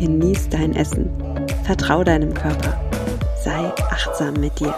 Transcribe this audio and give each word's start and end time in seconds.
genieß 0.00 0.48
dein 0.48 0.74
Essen, 0.74 1.10
vertrau 1.64 2.02
deinem 2.02 2.32
Körper, 2.32 2.80
sei 3.44 3.70
achtsam 3.90 4.32
mit 4.32 4.58
dir. 4.58 4.74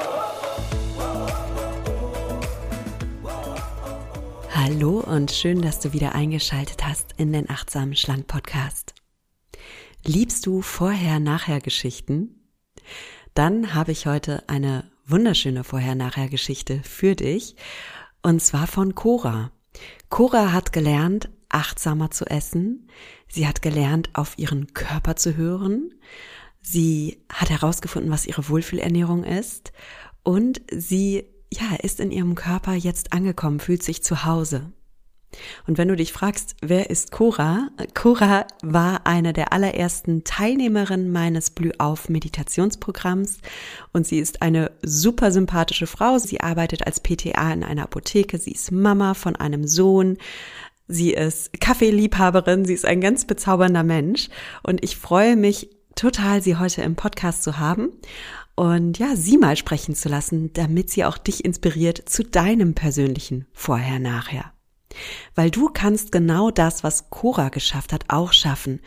Hallo 4.52 4.98
und 4.98 5.30
schön, 5.30 5.62
dass 5.62 5.78
du 5.78 5.92
wieder 5.92 6.16
eingeschaltet 6.16 6.84
hast 6.84 7.14
in 7.18 7.32
den 7.32 7.48
Achtsamen 7.48 7.94
Schlank 7.94 8.26
Podcast. 8.26 8.94
Liebst 10.04 10.44
du 10.44 10.60
Vorher-Nachher-Geschichten? 10.60 12.50
Dann 13.32 13.74
habe 13.74 13.92
ich 13.92 14.06
heute 14.06 14.42
eine 14.48 14.90
wunderschöne 15.06 15.62
Vorher-Nachher-Geschichte 15.62 16.80
für 16.82 17.14
dich 17.14 17.54
und 18.22 18.42
zwar 18.42 18.66
von 18.66 18.96
Cora. 18.96 19.52
Cora 20.08 20.50
hat 20.50 20.72
gelernt, 20.72 21.30
achtsamer 21.52 22.10
zu 22.10 22.26
essen. 22.26 22.88
Sie 23.28 23.46
hat 23.46 23.62
gelernt, 23.62 24.10
auf 24.14 24.38
ihren 24.38 24.74
Körper 24.74 25.16
zu 25.16 25.36
hören. 25.36 25.94
Sie 26.60 27.22
hat 27.28 27.50
herausgefunden, 27.50 28.10
was 28.10 28.26
ihre 28.26 28.48
Wohlfühlernährung 28.48 29.24
ist. 29.24 29.72
Und 30.22 30.60
sie, 30.70 31.24
ja, 31.52 31.76
ist 31.82 32.00
in 32.00 32.10
ihrem 32.10 32.34
Körper 32.34 32.74
jetzt 32.74 33.12
angekommen, 33.12 33.60
fühlt 33.60 33.82
sich 33.82 34.02
zu 34.02 34.24
Hause. 34.24 34.72
Und 35.66 35.78
wenn 35.78 35.88
du 35.88 35.96
dich 35.96 36.12
fragst, 36.12 36.56
wer 36.60 36.90
ist 36.90 37.10
Cora? 37.10 37.70
Cora 37.94 38.46
war 38.62 39.06
eine 39.06 39.32
der 39.32 39.52
allerersten 39.52 40.24
Teilnehmerinnen 40.24 41.10
meines 41.10 41.50
Blühauf 41.50 42.08
Meditationsprogramms 42.08 43.38
und 43.92 44.06
sie 44.06 44.18
ist 44.18 44.42
eine 44.42 44.72
super 44.82 45.32
sympathische 45.32 45.86
Frau. 45.86 46.18
Sie 46.18 46.40
arbeitet 46.40 46.86
als 46.86 47.00
PTA 47.00 47.52
in 47.52 47.64
einer 47.64 47.84
Apotheke. 47.84 48.38
Sie 48.38 48.52
ist 48.52 48.72
Mama 48.72 49.14
von 49.14 49.36
einem 49.36 49.66
Sohn. 49.66 50.18
Sie 50.92 51.14
ist 51.14 51.58
Kaffeeliebhaberin. 51.58 52.66
Sie 52.66 52.74
ist 52.74 52.84
ein 52.84 53.00
ganz 53.00 53.24
bezaubernder 53.24 53.82
Mensch 53.82 54.28
und 54.62 54.84
ich 54.84 54.98
freue 54.98 55.36
mich 55.36 55.70
total, 55.94 56.42
sie 56.42 56.56
heute 56.56 56.82
im 56.82 56.96
Podcast 56.96 57.42
zu 57.42 57.58
haben 57.58 57.88
und 58.56 58.98
ja, 58.98 59.16
sie 59.16 59.38
mal 59.38 59.56
sprechen 59.56 59.94
zu 59.94 60.10
lassen, 60.10 60.52
damit 60.52 60.90
sie 60.90 61.06
auch 61.06 61.16
dich 61.16 61.46
inspiriert 61.46 62.10
zu 62.10 62.24
deinem 62.24 62.74
persönlichen 62.74 63.46
Vorher-Nachher. 63.54 64.52
Weil 65.34 65.50
du 65.50 65.70
kannst 65.72 66.12
genau 66.12 66.50
das, 66.50 66.84
was 66.84 67.08
Cora 67.08 67.48
geschafft 67.48 67.94
hat, 67.94 68.04
auch 68.08 68.34
schaffen. 68.34 68.80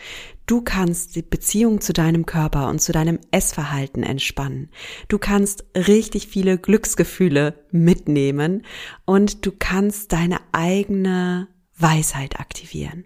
Du 0.46 0.62
kannst 0.62 1.16
die 1.16 1.24
Beziehung 1.24 1.82
zu 1.82 1.92
deinem 1.92 2.28
Körper 2.28 2.70
und 2.70 2.84
zu 2.84 2.92
deinem 2.92 3.18
Essverhalten 3.32 4.04
entspannen. 4.04 4.70
Du 5.08 5.18
kannst 5.18 5.66
richtig 5.76 6.28
viele 6.28 6.60
Glücksgefühle 6.60 7.66
mitnehmen 7.72 8.62
und 9.06 9.48
du 9.48 9.52
kannst 9.58 10.12
deine 10.12 10.38
eigene 10.52 11.48
Weisheit 11.78 12.40
aktivieren. 12.40 13.06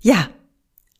Ja, 0.00 0.28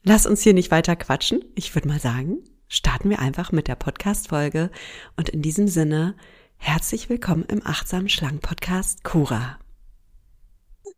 lass 0.02 0.26
uns 0.26 0.42
hier 0.42 0.54
nicht 0.54 0.70
weiter 0.70 0.96
quatschen. 0.96 1.44
Ich 1.54 1.74
würde 1.74 1.88
mal 1.88 2.00
sagen, 2.00 2.38
starten 2.68 3.10
wir 3.10 3.18
einfach 3.18 3.52
mit 3.52 3.68
der 3.68 3.74
Podcast-Folge 3.74 4.70
und 5.16 5.28
in 5.28 5.42
diesem 5.42 5.68
Sinne 5.68 6.16
herzlich 6.56 7.08
willkommen 7.08 7.44
im 7.48 7.60
Achtsam 7.66 8.08
Schlank 8.08 8.40
Podcast 8.40 9.04
Cora. 9.04 9.58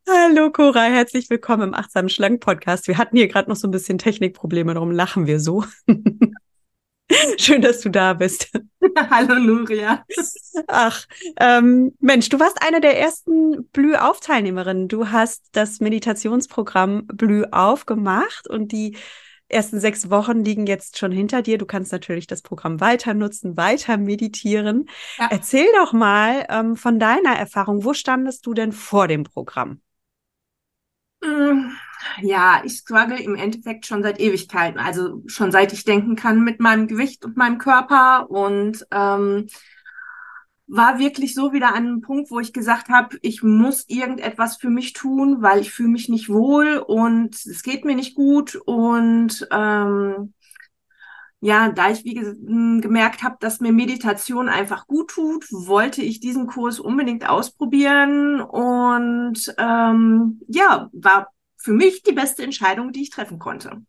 Hallo 0.08 0.50
Cora, 0.52 0.84
herzlich 0.84 1.30
willkommen 1.30 1.68
im 1.68 1.74
Achtsam 1.74 2.08
Schlank 2.08 2.40
Podcast. 2.40 2.86
Wir 2.88 2.98
hatten 2.98 3.16
hier 3.16 3.28
gerade 3.28 3.48
noch 3.48 3.56
so 3.56 3.66
ein 3.66 3.70
bisschen 3.72 3.98
Technikprobleme, 3.98 4.74
darum 4.74 4.90
lachen 4.90 5.26
wir 5.26 5.40
so. 5.40 5.64
Schön, 7.38 7.62
dass 7.62 7.80
du 7.80 7.90
da 7.90 8.14
bist. 8.14 8.50
Hallo 9.10 9.34
Nuria. 9.38 10.04
Ach, 10.68 11.04
ähm, 11.38 11.92
Mensch, 12.00 12.28
du 12.28 12.40
warst 12.40 12.62
eine 12.62 12.80
der 12.80 12.98
ersten 12.98 13.68
Blühauf-Teilnehmerinnen. 13.72 14.88
Du 14.88 15.10
hast 15.10 15.44
das 15.52 15.80
Meditationsprogramm 15.80 17.06
Blühauf 17.06 17.86
gemacht 17.86 18.48
und 18.48 18.72
die 18.72 18.96
ersten 19.48 19.78
sechs 19.78 20.10
Wochen 20.10 20.44
liegen 20.44 20.66
jetzt 20.66 20.98
schon 20.98 21.12
hinter 21.12 21.42
dir. 21.42 21.58
Du 21.58 21.66
kannst 21.66 21.92
natürlich 21.92 22.26
das 22.26 22.42
Programm 22.42 22.80
weiter 22.80 23.14
nutzen, 23.14 23.56
weiter 23.56 23.98
meditieren. 23.98 24.86
Ja. 25.18 25.28
Erzähl 25.30 25.66
doch 25.76 25.92
mal 25.92 26.46
ähm, 26.48 26.76
von 26.76 26.98
deiner 26.98 27.36
Erfahrung. 27.36 27.84
Wo 27.84 27.92
standest 27.92 28.46
du 28.46 28.54
denn 28.54 28.72
vor 28.72 29.08
dem 29.08 29.24
Programm? 29.24 29.80
Mm, 31.24 31.70
ja, 32.22 32.62
ich 32.64 32.78
struggle 32.78 33.20
im 33.20 33.34
Endeffekt 33.34 33.86
schon 33.86 34.02
seit 34.02 34.20
Ewigkeiten, 34.20 34.78
also 34.78 35.22
schon 35.26 35.52
seit 35.52 35.72
ich 35.72 35.84
denken 35.84 36.16
kann 36.16 36.42
mit 36.44 36.60
meinem 36.60 36.86
Gewicht 36.86 37.24
und 37.24 37.36
meinem 37.36 37.58
Körper. 37.58 38.30
Und 38.30 38.86
ähm, 38.90 39.46
war 40.66 40.98
wirklich 40.98 41.34
so 41.34 41.52
wieder 41.52 41.68
an 41.68 41.86
einem 41.86 42.00
Punkt, 42.00 42.30
wo 42.30 42.40
ich 42.40 42.52
gesagt 42.52 42.88
habe, 42.88 43.18
ich 43.22 43.42
muss 43.42 43.84
irgendetwas 43.88 44.56
für 44.56 44.70
mich 44.70 44.92
tun, 44.92 45.42
weil 45.42 45.60
ich 45.60 45.70
fühle 45.70 45.90
mich 45.90 46.08
nicht 46.08 46.28
wohl 46.28 46.78
und 46.78 47.34
es 47.34 47.62
geht 47.62 47.84
mir 47.84 47.94
nicht 47.94 48.14
gut. 48.14 48.56
Und 48.56 49.46
ähm, 49.50 50.32
ja, 51.44 51.68
da 51.68 51.90
ich 51.90 52.04
wie 52.04 52.14
gemerkt 52.14 53.22
habe, 53.22 53.36
dass 53.38 53.60
mir 53.60 53.70
Meditation 53.70 54.48
einfach 54.48 54.86
gut 54.86 55.10
tut, 55.10 55.44
wollte 55.52 56.00
ich 56.00 56.18
diesen 56.18 56.46
Kurs 56.46 56.80
unbedingt 56.80 57.28
ausprobieren 57.28 58.40
und 58.40 59.54
ähm, 59.58 60.40
ja, 60.48 60.88
war 60.94 61.28
für 61.58 61.72
mich 61.72 62.02
die 62.02 62.12
beste 62.12 62.42
Entscheidung, 62.44 62.92
die 62.92 63.02
ich 63.02 63.10
treffen 63.10 63.38
konnte. 63.38 63.82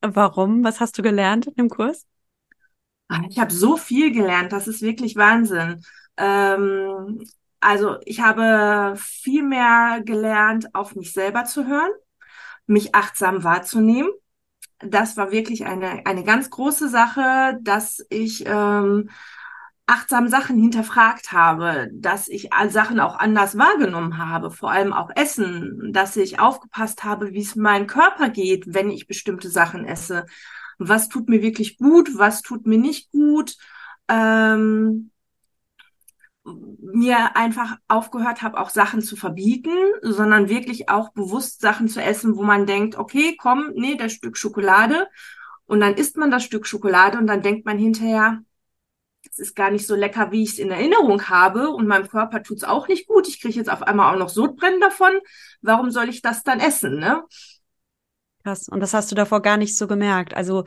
Warum? 0.00 0.64
Was 0.64 0.80
hast 0.80 0.96
du 0.96 1.02
gelernt 1.02 1.46
in 1.46 1.54
dem 1.56 1.68
Kurs? 1.68 2.06
Ah, 3.08 3.20
ich 3.28 3.38
habe 3.38 3.52
so 3.52 3.76
viel 3.76 4.10
gelernt, 4.10 4.52
das 4.52 4.66
ist 4.66 4.80
wirklich 4.80 5.14
Wahnsinn. 5.14 5.82
Ähm, 6.16 7.22
also 7.60 7.98
ich 8.06 8.22
habe 8.22 8.94
viel 8.96 9.42
mehr 9.42 10.00
gelernt, 10.02 10.74
auf 10.74 10.96
mich 10.96 11.12
selber 11.12 11.44
zu 11.44 11.66
hören, 11.66 11.90
mich 12.66 12.94
achtsam 12.94 13.44
wahrzunehmen 13.44 14.08
das 14.78 15.16
war 15.16 15.30
wirklich 15.30 15.66
eine, 15.66 16.04
eine 16.06 16.24
ganz 16.24 16.50
große 16.50 16.88
Sache, 16.88 17.58
dass 17.62 18.04
ich 18.10 18.44
ähm, 18.46 19.10
achtsam 19.86 20.28
Sachen 20.28 20.58
hinterfragt 20.58 21.32
habe, 21.32 21.88
dass 21.92 22.28
ich 22.28 22.50
Sachen 22.68 23.00
auch 23.00 23.18
anders 23.18 23.58
wahrgenommen 23.58 24.18
habe, 24.18 24.50
vor 24.50 24.70
allem 24.70 24.92
auch 24.92 25.10
Essen, 25.14 25.90
dass 25.92 26.16
ich 26.16 26.40
aufgepasst 26.40 27.04
habe, 27.04 27.32
wie 27.32 27.42
es 27.42 27.54
meinem 27.54 27.86
Körper 27.86 28.30
geht, 28.30 28.64
wenn 28.72 28.90
ich 28.90 29.06
bestimmte 29.06 29.50
Sachen 29.50 29.84
esse. 29.84 30.24
Was 30.78 31.08
tut 31.08 31.28
mir 31.28 31.42
wirklich 31.42 31.76
gut, 31.76 32.16
was 32.16 32.42
tut 32.42 32.66
mir 32.66 32.78
nicht 32.78 33.10
gut. 33.12 33.56
Ähm, 34.08 35.10
mir 36.44 37.36
einfach 37.36 37.78
aufgehört 37.88 38.42
habe, 38.42 38.58
auch 38.58 38.68
Sachen 38.68 39.00
zu 39.00 39.16
verbieten, 39.16 39.74
sondern 40.02 40.48
wirklich 40.48 40.88
auch 40.88 41.12
bewusst 41.12 41.60
Sachen 41.60 41.88
zu 41.88 42.02
essen, 42.02 42.36
wo 42.36 42.42
man 42.42 42.66
denkt, 42.66 42.96
okay, 42.96 43.36
komm, 43.40 43.70
nee, 43.74 43.96
das 43.96 44.12
Stück 44.12 44.36
Schokolade. 44.36 45.08
Und 45.66 45.80
dann 45.80 45.94
isst 45.94 46.16
man 46.16 46.30
das 46.30 46.44
Stück 46.44 46.66
Schokolade 46.66 47.18
und 47.18 47.26
dann 47.26 47.42
denkt 47.42 47.64
man 47.64 47.78
hinterher, 47.78 48.42
es 49.30 49.38
ist 49.38 49.56
gar 49.56 49.70
nicht 49.70 49.86
so 49.86 49.94
lecker, 49.94 50.30
wie 50.30 50.42
ich 50.42 50.50
es 50.50 50.58
in 50.58 50.70
Erinnerung 50.70 51.28
habe 51.28 51.70
und 51.70 51.86
meinem 51.86 52.08
Körper 52.08 52.42
tut's 52.42 52.62
auch 52.62 52.88
nicht 52.88 53.06
gut. 53.06 53.26
Ich 53.26 53.40
kriege 53.40 53.54
jetzt 53.54 53.70
auf 53.70 53.82
einmal 53.82 54.14
auch 54.14 54.18
noch 54.18 54.28
Sodbrennen 54.28 54.80
davon. 54.80 55.12
Warum 55.62 55.90
soll 55.90 56.10
ich 56.10 56.20
das 56.20 56.42
dann 56.42 56.60
essen, 56.60 56.98
ne? 56.98 57.24
Krass. 58.42 58.68
Und 58.68 58.80
das 58.80 58.92
hast 58.92 59.10
du 59.10 59.14
davor 59.14 59.40
gar 59.40 59.56
nicht 59.56 59.76
so 59.78 59.86
gemerkt. 59.86 60.34
Also 60.34 60.64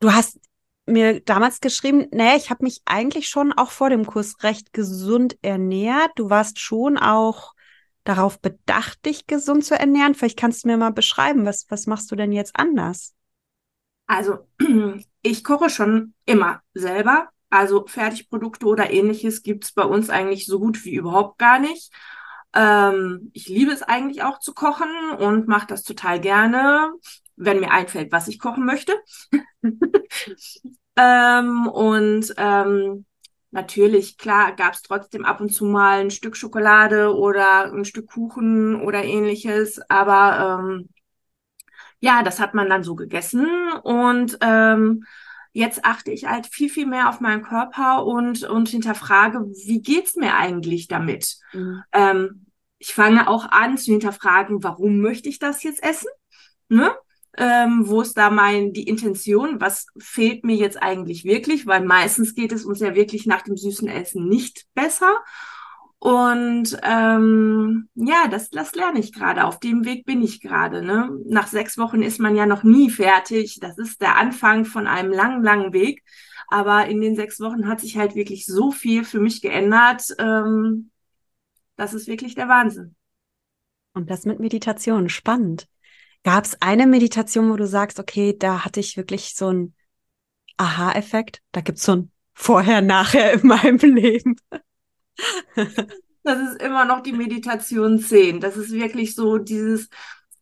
du 0.00 0.12
hast 0.12 0.40
mir 0.88 1.20
damals 1.20 1.60
geschrieben, 1.60 2.06
naja, 2.10 2.36
ich 2.36 2.50
habe 2.50 2.64
mich 2.64 2.82
eigentlich 2.84 3.28
schon 3.28 3.52
auch 3.52 3.70
vor 3.70 3.90
dem 3.90 4.06
Kurs 4.06 4.42
recht 4.42 4.72
gesund 4.72 5.38
ernährt. 5.42 6.10
Du 6.16 6.30
warst 6.30 6.58
schon 6.58 6.98
auch 6.98 7.54
darauf 8.04 8.40
bedacht, 8.40 9.04
dich 9.04 9.26
gesund 9.26 9.64
zu 9.64 9.78
ernähren. 9.78 10.14
Vielleicht 10.14 10.38
kannst 10.38 10.64
du 10.64 10.68
mir 10.68 10.76
mal 10.76 10.92
beschreiben, 10.92 11.44
was, 11.44 11.66
was 11.68 11.86
machst 11.86 12.10
du 12.10 12.16
denn 12.16 12.32
jetzt 12.32 12.56
anders? 12.56 13.14
Also, 14.06 14.48
ich 15.22 15.44
koche 15.44 15.70
schon 15.70 16.14
immer 16.24 16.62
selber. 16.74 17.28
Also 17.50 17.86
Fertigprodukte 17.86 18.66
oder 18.66 18.90
ähnliches 18.90 19.42
gibt's 19.42 19.72
bei 19.72 19.84
uns 19.84 20.10
eigentlich 20.10 20.46
so 20.46 20.58
gut 20.58 20.84
wie 20.84 20.94
überhaupt 20.94 21.38
gar 21.38 21.58
nicht. 21.58 21.92
Ähm, 22.54 23.30
ich 23.32 23.48
liebe 23.48 23.72
es 23.72 23.82
eigentlich 23.82 24.22
auch 24.22 24.38
zu 24.38 24.54
kochen 24.54 24.90
und 25.18 25.48
mache 25.48 25.66
das 25.66 25.82
total 25.82 26.20
gerne 26.20 26.92
wenn 27.38 27.60
mir 27.60 27.70
einfällt, 27.70 28.12
was 28.12 28.28
ich 28.28 28.38
kochen 28.38 28.66
möchte. 28.66 28.92
ähm, 30.96 31.66
und 31.68 32.34
ähm, 32.36 33.06
natürlich, 33.50 34.18
klar, 34.18 34.54
gab 34.54 34.74
es 34.74 34.82
trotzdem 34.82 35.24
ab 35.24 35.40
und 35.40 35.50
zu 35.50 35.64
mal 35.64 36.00
ein 36.00 36.10
Stück 36.10 36.36
Schokolade 36.36 37.14
oder 37.14 37.72
ein 37.72 37.84
Stück 37.84 38.08
Kuchen 38.08 38.80
oder 38.82 39.04
ähnliches, 39.04 39.80
aber 39.88 40.60
ähm, 40.60 40.88
ja, 42.00 42.22
das 42.22 42.40
hat 42.40 42.54
man 42.54 42.68
dann 42.68 42.84
so 42.84 42.94
gegessen 42.94 43.46
und 43.82 44.38
ähm, 44.40 45.04
jetzt 45.52 45.84
achte 45.84 46.12
ich 46.12 46.26
halt 46.26 46.46
viel, 46.46 46.68
viel 46.68 46.86
mehr 46.86 47.08
auf 47.08 47.20
meinen 47.20 47.42
Körper 47.42 48.04
und, 48.04 48.44
und 48.44 48.68
hinterfrage, 48.68 49.40
wie 49.66 49.82
geht's 49.82 50.14
mir 50.14 50.34
eigentlich 50.34 50.86
damit? 50.86 51.36
Mhm. 51.52 51.82
Ähm, 51.92 52.46
ich 52.78 52.94
fange 52.94 53.28
auch 53.28 53.50
an 53.50 53.76
zu 53.76 53.90
hinterfragen, 53.90 54.62
warum 54.62 55.00
möchte 55.00 55.28
ich 55.28 55.40
das 55.40 55.62
jetzt 55.64 55.82
essen? 55.82 56.08
Ne? 56.68 56.94
Ähm, 57.40 57.84
wo 57.86 58.00
ist 58.00 58.18
da 58.18 58.30
mein, 58.30 58.72
die 58.72 58.82
Intention? 58.82 59.60
Was 59.60 59.86
fehlt 59.96 60.44
mir 60.44 60.56
jetzt 60.56 60.82
eigentlich 60.82 61.24
wirklich? 61.24 61.66
Weil 61.66 61.84
meistens 61.84 62.34
geht 62.34 62.50
es 62.50 62.64
uns 62.64 62.80
ja 62.80 62.96
wirklich 62.96 63.26
nach 63.26 63.42
dem 63.42 63.56
süßen 63.56 63.88
Essen 63.88 64.28
nicht 64.28 64.66
besser. 64.74 65.22
Und 66.00 66.78
ähm, 66.82 67.88
ja, 67.94 68.26
das, 68.28 68.50
das 68.50 68.74
lerne 68.74 68.98
ich 68.98 69.12
gerade. 69.12 69.44
Auf 69.44 69.60
dem 69.60 69.84
Weg 69.84 70.04
bin 70.04 70.20
ich 70.20 70.40
gerade. 70.40 70.82
Ne? 70.82 71.10
Nach 71.26 71.46
sechs 71.46 71.78
Wochen 71.78 72.02
ist 72.02 72.18
man 72.18 72.34
ja 72.34 72.44
noch 72.44 72.64
nie 72.64 72.90
fertig. 72.90 73.58
Das 73.60 73.78
ist 73.78 74.00
der 74.00 74.16
Anfang 74.16 74.64
von 74.64 74.88
einem 74.88 75.12
langen, 75.12 75.44
langen 75.44 75.72
Weg. 75.72 76.02
Aber 76.48 76.86
in 76.86 77.00
den 77.00 77.14
sechs 77.14 77.38
Wochen 77.38 77.68
hat 77.68 77.80
sich 77.80 77.96
halt 77.96 78.16
wirklich 78.16 78.46
so 78.46 78.72
viel 78.72 79.04
für 79.04 79.20
mich 79.20 79.42
geändert. 79.42 80.14
Ähm, 80.18 80.90
das 81.76 81.94
ist 81.94 82.08
wirklich 82.08 82.34
der 82.34 82.48
Wahnsinn. 82.48 82.96
Und 83.94 84.10
das 84.10 84.24
mit 84.24 84.40
Meditation, 84.40 85.08
spannend. 85.08 85.68
Gab 86.24 86.44
es 86.44 86.60
eine 86.60 86.86
Meditation, 86.86 87.50
wo 87.50 87.56
du 87.56 87.66
sagst, 87.66 87.98
okay, 87.98 88.36
da 88.38 88.64
hatte 88.64 88.80
ich 88.80 88.96
wirklich 88.96 89.34
so 89.34 89.48
einen 89.48 89.74
Aha-Effekt? 90.56 91.42
Da 91.52 91.60
gibt 91.60 91.78
es 91.78 91.84
so 91.84 91.96
ein 91.96 92.12
Vorher-Nachher 92.34 93.32
in 93.34 93.46
meinem 93.46 93.78
Leben. 93.78 94.36
Das 96.24 96.38
ist 96.40 96.60
immer 96.60 96.84
noch 96.84 97.02
die 97.02 97.12
Meditation 97.12 97.98
10. 97.98 98.40
Das 98.40 98.56
ist 98.56 98.70
wirklich 98.70 99.14
so 99.14 99.38
dieses, 99.38 99.88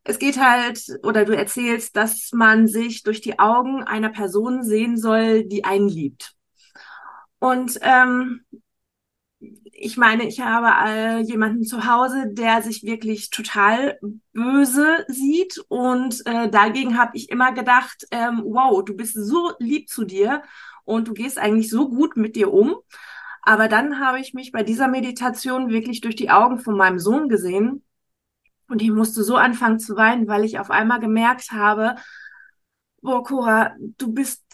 es 0.02 0.18
geht 0.18 0.38
halt, 0.38 0.82
oder 1.02 1.24
du 1.24 1.36
erzählst, 1.36 1.96
dass 1.96 2.30
man 2.32 2.66
sich 2.66 3.02
durch 3.02 3.20
die 3.20 3.38
Augen 3.38 3.82
einer 3.84 4.10
Person 4.10 4.64
sehen 4.64 4.96
soll, 4.96 5.44
die 5.44 5.64
einen 5.64 5.88
liebt. 5.88 6.34
Und 7.38 7.78
ähm, 7.82 8.44
ich 9.78 9.96
meine, 9.96 10.26
ich 10.26 10.40
habe 10.40 10.68
äh, 10.88 11.20
jemanden 11.20 11.64
zu 11.64 11.86
Hause, 11.86 12.28
der 12.32 12.62
sich 12.62 12.82
wirklich 12.82 13.30
total 13.30 13.98
böse 14.32 15.04
sieht 15.08 15.58
und 15.68 16.24
äh, 16.26 16.48
dagegen 16.48 16.98
habe 16.98 17.12
ich 17.14 17.28
immer 17.30 17.52
gedacht, 17.52 18.06
ähm, 18.10 18.42
wow, 18.44 18.82
du 18.84 18.94
bist 18.94 19.14
so 19.14 19.52
lieb 19.58 19.88
zu 19.88 20.04
dir 20.04 20.42
und 20.84 21.08
du 21.08 21.12
gehst 21.12 21.38
eigentlich 21.38 21.68
so 21.68 21.88
gut 21.88 22.16
mit 22.16 22.36
dir 22.36 22.52
um. 22.52 22.76
Aber 23.42 23.68
dann 23.68 24.00
habe 24.00 24.18
ich 24.18 24.34
mich 24.34 24.50
bei 24.50 24.62
dieser 24.62 24.88
Meditation 24.88 25.68
wirklich 25.68 26.00
durch 26.00 26.16
die 26.16 26.30
Augen 26.30 26.58
von 26.58 26.76
meinem 26.76 26.98
Sohn 26.98 27.28
gesehen 27.28 27.84
und 28.68 28.82
ich 28.82 28.90
musste 28.90 29.22
so 29.24 29.36
anfangen 29.36 29.78
zu 29.78 29.96
weinen, 29.96 30.26
weil 30.26 30.44
ich 30.44 30.58
auf 30.58 30.70
einmal 30.70 31.00
gemerkt 31.00 31.52
habe, 31.52 31.96
boah, 33.02 33.22
Cora, 33.22 33.74
du 33.78 34.12
bist 34.12 34.45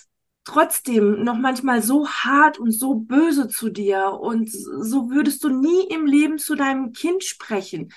trotzdem 0.44 1.22
noch 1.22 1.36
manchmal 1.36 1.82
so 1.82 2.08
hart 2.08 2.58
und 2.58 2.72
so 2.72 2.94
böse 2.94 3.48
zu 3.48 3.70
dir 3.70 4.18
und 4.20 4.50
so 4.50 5.10
würdest 5.10 5.44
du 5.44 5.48
nie 5.48 5.86
im 5.88 6.06
Leben 6.06 6.38
zu 6.38 6.54
deinem 6.54 6.92
Kind 6.92 7.24
sprechen 7.24 7.92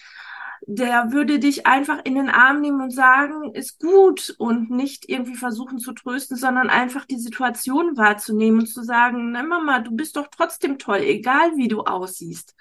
der 0.67 1.11
würde 1.11 1.39
dich 1.39 1.67
einfach 1.67 1.99
in 2.03 2.15
den 2.15 2.29
Arm 2.29 2.61
nehmen 2.61 2.81
und 2.81 2.91
sagen, 2.91 3.53
ist 3.53 3.79
gut 3.79 4.35
und 4.39 4.71
nicht 4.71 5.07
irgendwie 5.07 5.35
versuchen 5.35 5.77
zu 5.77 5.93
trösten, 5.93 6.37
sondern 6.37 6.69
einfach 6.69 7.05
die 7.05 7.19
Situation 7.19 7.97
wahrzunehmen 7.97 8.61
und 8.61 8.67
zu 8.67 8.83
sagen, 8.83 9.31
na 9.31 9.43
Mama, 9.43 9.79
du 9.79 9.91
bist 9.91 10.15
doch 10.15 10.27
trotzdem 10.27 10.79
toll, 10.79 11.01
egal 11.01 11.55
wie 11.55 11.67
du 11.67 11.81
aussiehst. 11.81 12.55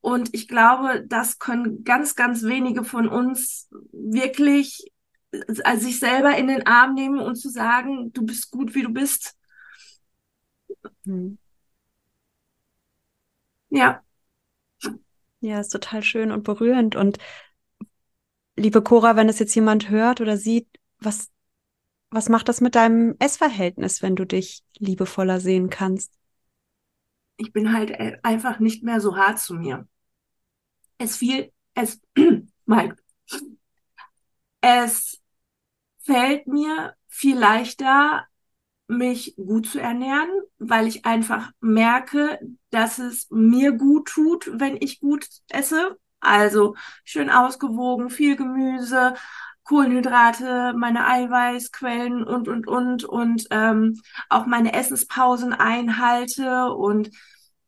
Und 0.00 0.30
ich 0.32 0.48
glaube, 0.48 1.04
das 1.06 1.38
können 1.38 1.84
ganz, 1.84 2.14
ganz 2.14 2.42
wenige 2.42 2.84
von 2.84 3.08
uns 3.08 3.68
wirklich 3.92 4.92
äh, 5.64 5.76
sich 5.76 5.98
selber 5.98 6.36
in 6.36 6.48
den 6.48 6.66
Arm 6.66 6.94
nehmen 6.94 7.20
und 7.20 7.36
zu 7.36 7.48
sagen, 7.48 8.12
du 8.12 8.24
bist 8.24 8.50
gut, 8.50 8.74
wie 8.74 8.82
du 8.82 8.92
bist. 8.92 9.36
Hm. 11.06 11.34
Ja. 13.70 14.04
Ja, 15.40 15.60
ist 15.60 15.70
total 15.70 16.02
schön 16.02 16.32
und 16.32 16.42
berührend. 16.42 16.96
Und 16.96 17.18
liebe 18.56 18.82
Cora, 18.82 19.16
wenn 19.16 19.28
es 19.28 19.38
jetzt 19.38 19.54
jemand 19.54 19.90
hört 19.90 20.20
oder 20.20 20.36
sieht, 20.36 20.68
was, 21.00 21.30
was 22.10 22.28
macht 22.28 22.48
das 22.48 22.60
mit 22.60 22.74
deinem 22.74 23.16
Essverhältnis, 23.18 24.02
wenn 24.02 24.16
du 24.16 24.24
dich 24.24 24.64
liebevoller 24.78 25.40
sehen 25.40 25.70
kannst? 25.70 26.14
Ich 27.36 27.52
bin 27.52 27.72
halt 27.72 27.90
äh, 27.90 28.18
einfach 28.22 28.60
nicht 28.60 28.84
mehr 28.84 29.00
so 29.00 29.16
hart 29.16 29.38
zu 29.40 29.54
mir. 29.54 29.86
Es 30.98 31.16
fiel, 31.16 31.52
es, 31.74 32.00
Mike, 32.66 32.96
es 34.60 35.20
fällt 36.04 36.46
mir 36.46 36.94
viel 37.08 37.38
leichter, 37.38 38.26
mich 38.86 39.34
gut 39.36 39.66
zu 39.66 39.80
ernähren, 39.80 40.28
weil 40.58 40.86
ich 40.86 41.04
einfach 41.06 41.50
merke, 41.60 42.38
dass 42.70 42.98
es 42.98 43.28
mir 43.30 43.72
gut 43.72 44.08
tut, 44.08 44.50
wenn 44.52 44.76
ich 44.80 45.00
gut 45.00 45.26
esse. 45.48 45.98
Also 46.20 46.74
schön 47.04 47.30
ausgewogen, 47.30 48.10
viel 48.10 48.36
Gemüse, 48.36 49.14
Kohlenhydrate, 49.64 50.74
meine 50.76 51.06
Eiweißquellen 51.06 52.24
und, 52.24 52.48
und, 52.48 52.66
und, 52.68 53.04
und 53.04 53.46
ähm, 53.50 54.00
auch 54.28 54.46
meine 54.46 54.74
Essenspausen 54.74 55.52
einhalte. 55.54 56.72
Und 56.74 57.10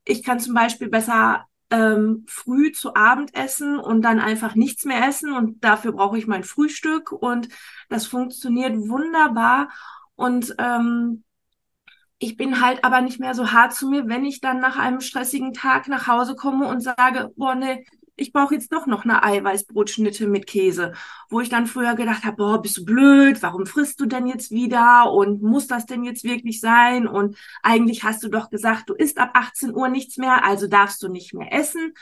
ich 0.04 0.22
kann 0.22 0.40
zum 0.40 0.54
Beispiel 0.54 0.88
besser 0.88 1.46
ähm, 1.76 2.24
früh 2.26 2.72
zu 2.72 2.94
Abend 2.94 3.34
essen 3.34 3.78
und 3.78 4.02
dann 4.02 4.18
einfach 4.18 4.54
nichts 4.54 4.84
mehr 4.84 5.06
essen. 5.06 5.32
Und 5.32 5.62
dafür 5.62 5.92
brauche 5.92 6.18
ich 6.18 6.26
mein 6.26 6.44
Frühstück. 6.44 7.12
Und 7.12 7.48
das 7.88 8.06
funktioniert 8.06 8.76
wunderbar. 8.88 9.68
Und 10.14 10.54
ähm, 10.58 11.24
ich 12.18 12.38
bin 12.38 12.62
halt 12.62 12.82
aber 12.82 13.02
nicht 13.02 13.20
mehr 13.20 13.34
so 13.34 13.52
hart 13.52 13.74
zu 13.74 13.88
mir, 13.90 14.08
wenn 14.08 14.24
ich 14.24 14.40
dann 14.40 14.58
nach 14.60 14.78
einem 14.78 15.00
stressigen 15.00 15.52
Tag 15.52 15.86
nach 15.88 16.06
Hause 16.06 16.34
komme 16.34 16.66
und 16.66 16.80
sage, 16.80 17.30
boah, 17.36 17.54
ne, 17.54 17.84
ich 18.16 18.32
brauche 18.32 18.54
jetzt 18.54 18.72
doch 18.72 18.86
noch 18.86 19.04
eine 19.04 19.22
Eiweißbrotschnitte 19.22 20.26
mit 20.26 20.46
Käse, 20.46 20.92
wo 21.28 21.40
ich 21.40 21.48
dann 21.48 21.66
früher 21.66 21.94
gedacht 21.94 22.24
habe, 22.24 22.36
boah, 22.36 22.62
bist 22.62 22.78
du 22.78 22.84
blöd, 22.84 23.42
warum 23.42 23.66
frisst 23.66 24.00
du 24.00 24.06
denn 24.06 24.26
jetzt 24.26 24.50
wieder 24.50 25.12
und 25.12 25.42
muss 25.42 25.66
das 25.66 25.86
denn 25.86 26.02
jetzt 26.02 26.24
wirklich 26.24 26.60
sein 26.60 27.06
und 27.06 27.36
eigentlich 27.62 28.04
hast 28.04 28.22
du 28.22 28.28
doch 28.28 28.50
gesagt, 28.50 28.88
du 28.88 28.94
isst 28.94 29.18
ab 29.18 29.30
18 29.34 29.74
Uhr 29.74 29.88
nichts 29.88 30.16
mehr, 30.16 30.44
also 30.44 30.66
darfst 30.66 31.02
du 31.02 31.08
nicht 31.08 31.34
mehr 31.34 31.52
essen. 31.52 31.92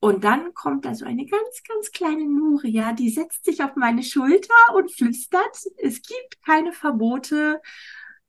Und 0.00 0.22
dann 0.22 0.52
kommt 0.52 0.84
da 0.84 0.94
so 0.94 1.06
eine 1.06 1.24
ganz, 1.24 1.62
ganz 1.66 1.90
kleine 1.90 2.26
Nuria, 2.26 2.92
die 2.92 3.08
setzt 3.08 3.46
sich 3.46 3.62
auf 3.62 3.74
meine 3.74 4.02
Schulter 4.02 4.52
und 4.74 4.92
flüstert, 4.92 5.56
es 5.78 6.02
gibt 6.02 6.44
keine 6.44 6.74
Verbote. 6.74 7.62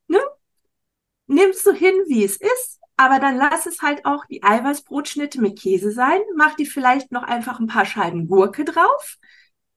Ne? 0.07 0.21
Nimmst 1.27 1.65
du 1.65 1.73
hin, 1.73 1.93
wie 2.07 2.23
es 2.23 2.37
ist, 2.37 2.79
aber 2.97 3.19
dann 3.19 3.37
lass 3.37 3.65
es 3.65 3.81
halt 3.81 4.05
auch 4.05 4.25
die 4.25 4.43
Eiweißbrotschnitte 4.43 5.41
mit 5.41 5.59
Käse 5.59 5.91
sein. 5.91 6.19
Mach 6.35 6.55
die 6.55 6.65
vielleicht 6.65 7.11
noch 7.11 7.23
einfach 7.23 7.59
ein 7.59 7.67
paar 7.67 7.85
Scheiben 7.85 8.27
Gurke 8.27 8.63
drauf. 8.63 9.17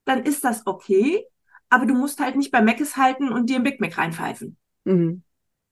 Dann 0.04 0.22
ist 0.22 0.44
das 0.44 0.66
okay. 0.66 1.24
Aber 1.68 1.84
du 1.84 1.94
musst 1.94 2.20
halt 2.20 2.36
nicht 2.36 2.50
bei 2.50 2.62
Meckes 2.62 2.96
halten 2.96 3.30
und 3.30 3.50
dir 3.50 3.56
ein 3.56 3.64
Big 3.64 3.80
Mac 3.80 3.98
reinpfeifen. 3.98 4.56
Mhm. 4.84 5.22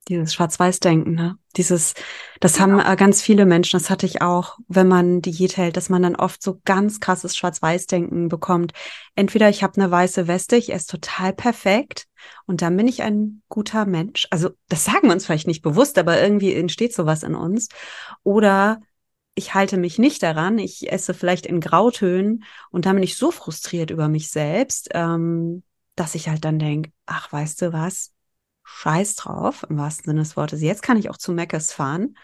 Dieses 0.08 0.34
Schwarz-Weiß-Denken, 0.34 1.14
ne? 1.14 1.36
Dieses, 1.56 1.94
das 2.38 2.58
genau. 2.58 2.78
haben 2.78 2.92
äh, 2.92 2.96
ganz 2.96 3.22
viele 3.22 3.44
Menschen, 3.44 3.76
das 3.76 3.90
hatte 3.90 4.06
ich 4.06 4.22
auch, 4.22 4.56
wenn 4.68 4.86
man 4.86 5.20
Diät 5.20 5.56
hält, 5.56 5.76
dass 5.76 5.88
man 5.88 6.02
dann 6.02 6.14
oft 6.14 6.42
so 6.42 6.60
ganz 6.64 7.00
krasses 7.00 7.36
Schwarz-Weiß-Denken 7.36 8.28
bekommt. 8.28 8.72
Entweder 9.16 9.48
ich 9.48 9.64
habe 9.64 9.80
eine 9.80 9.90
weiße 9.90 10.28
Weste, 10.28 10.56
ich 10.56 10.72
esse 10.72 10.86
total 10.86 11.32
perfekt 11.32 12.06
und 12.46 12.62
dann 12.62 12.76
bin 12.76 12.88
ich 12.88 13.02
ein 13.02 13.42
guter 13.48 13.86
Mensch. 13.86 14.26
Also 14.30 14.50
das 14.68 14.84
sagen 14.84 15.08
wir 15.08 15.12
uns 15.12 15.26
vielleicht 15.26 15.46
nicht 15.46 15.62
bewusst, 15.62 15.98
aber 15.98 16.20
irgendwie 16.20 16.54
entsteht 16.54 16.94
sowas 16.94 17.22
in 17.22 17.34
uns. 17.34 17.68
Oder 18.22 18.80
ich 19.34 19.54
halte 19.54 19.76
mich 19.76 19.98
nicht 19.98 20.22
daran, 20.22 20.58
ich 20.58 20.90
esse 20.90 21.12
vielleicht 21.12 21.46
in 21.46 21.60
Grautönen 21.60 22.44
und 22.70 22.86
dann 22.86 22.96
bin 22.96 23.02
ich 23.02 23.16
so 23.16 23.30
frustriert 23.30 23.90
über 23.90 24.08
mich 24.08 24.30
selbst, 24.30 24.88
ähm, 24.92 25.62
dass 25.94 26.14
ich 26.14 26.28
halt 26.28 26.44
dann 26.44 26.58
denke, 26.58 26.90
ach, 27.04 27.30
weißt 27.32 27.62
du 27.62 27.72
was? 27.72 28.12
Scheiß 28.64 29.14
drauf, 29.16 29.64
im 29.68 29.76
wahrsten 29.76 30.06
Sinne 30.06 30.20
des 30.20 30.36
Wortes. 30.36 30.60
Jetzt 30.60 30.82
kann 30.82 30.96
ich 30.96 31.10
auch 31.10 31.18
zu 31.18 31.32
Meckes 31.32 31.72
fahren, 31.72 32.16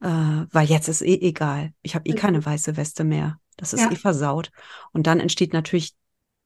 äh, 0.00 0.08
weil 0.08 0.66
jetzt 0.66 0.88
ist 0.88 1.02
eh 1.02 1.20
egal. 1.20 1.72
Ich 1.82 1.94
habe 1.94 2.08
eh 2.08 2.14
keine 2.14 2.44
weiße 2.44 2.76
Weste 2.76 3.04
mehr. 3.04 3.38
Das 3.56 3.72
ist 3.72 3.80
ja. 3.80 3.90
eh 3.90 3.96
versaut. 3.96 4.50
Und 4.92 5.06
dann 5.06 5.20
entsteht 5.20 5.52
natürlich 5.52 5.94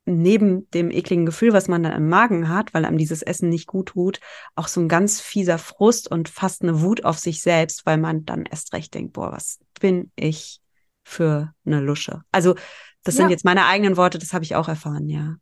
neben 0.07 0.71
dem 0.71 0.91
ekligen 0.91 1.27
Gefühl, 1.27 1.53
was 1.53 1.69
man 1.69 1.83
dann 1.83 1.93
im 1.93 2.09
Magen 2.09 2.49
hat, 2.49 2.75
weil 2.75 2.85
einem 2.85 2.99
dieses 2.99 3.23
Essen 3.23 3.49
nicht 3.49 3.67
gut 3.67 3.89
tut, 3.89 4.21
auch 4.55 4.69
so 4.69 4.81
ein 4.81 4.89
ganz 4.89 5.21
fieser 5.21 5.59
Frust 5.59 6.11
und 6.11 6.29
fast 6.29 6.63
eine 6.63 6.83
Wut 6.83 7.05
auf 7.05 7.19
sich 7.19 7.41
selbst, 7.43 7.87
weil 7.87 7.99
man 7.99 8.25
dann 8.25 8.45
erst 8.45 8.73
recht 8.73 8.95
denkt, 8.95 9.15
boah, 9.15 9.33
was 9.33 9.61
bin 9.81 10.11
ich 10.17 10.61
für 11.05 11.53
eine 11.65 11.81
Lusche. 11.81 12.23
Also 12.33 12.55
das 13.03 13.15
ja. 13.15 13.23
sind 13.23 13.31
jetzt 13.31 13.45
meine 13.45 13.67
eigenen 13.67 13.97
Worte, 13.97 14.19
das 14.19 14.33
habe 14.33 14.45
ich 14.45 14.57
auch 14.57 14.69
erfahren, 14.69 15.09
ja. 15.09 15.37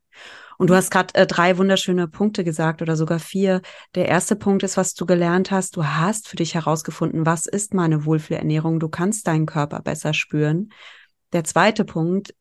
Und 0.58 0.70
du 0.70 0.74
hast 0.74 0.90
gerade 0.90 1.14
äh, 1.14 1.26
drei 1.26 1.58
wunderschöne 1.58 2.06
Punkte 2.06 2.44
gesagt 2.44 2.82
oder 2.82 2.94
sogar 2.94 3.18
vier. 3.18 3.62
Der 3.94 4.06
erste 4.06 4.36
Punkt 4.36 4.62
ist, 4.62 4.76
was 4.76 4.94
du 4.94 5.06
gelernt 5.06 5.50
hast. 5.50 5.76
Du 5.76 5.84
hast 5.84 6.28
für 6.28 6.36
dich 6.36 6.54
herausgefunden, 6.54 7.26
was 7.26 7.46
ist 7.46 7.74
meine 7.74 8.04
Wohlfühlernährung. 8.04 8.78
Du 8.78 8.88
kannst 8.88 9.26
deinen 9.26 9.46
Körper 9.46 9.80
besser 9.80 10.14
spüren. 10.14 10.68
Der 11.32 11.42
zweite 11.42 11.84
Punkt, 11.84 12.34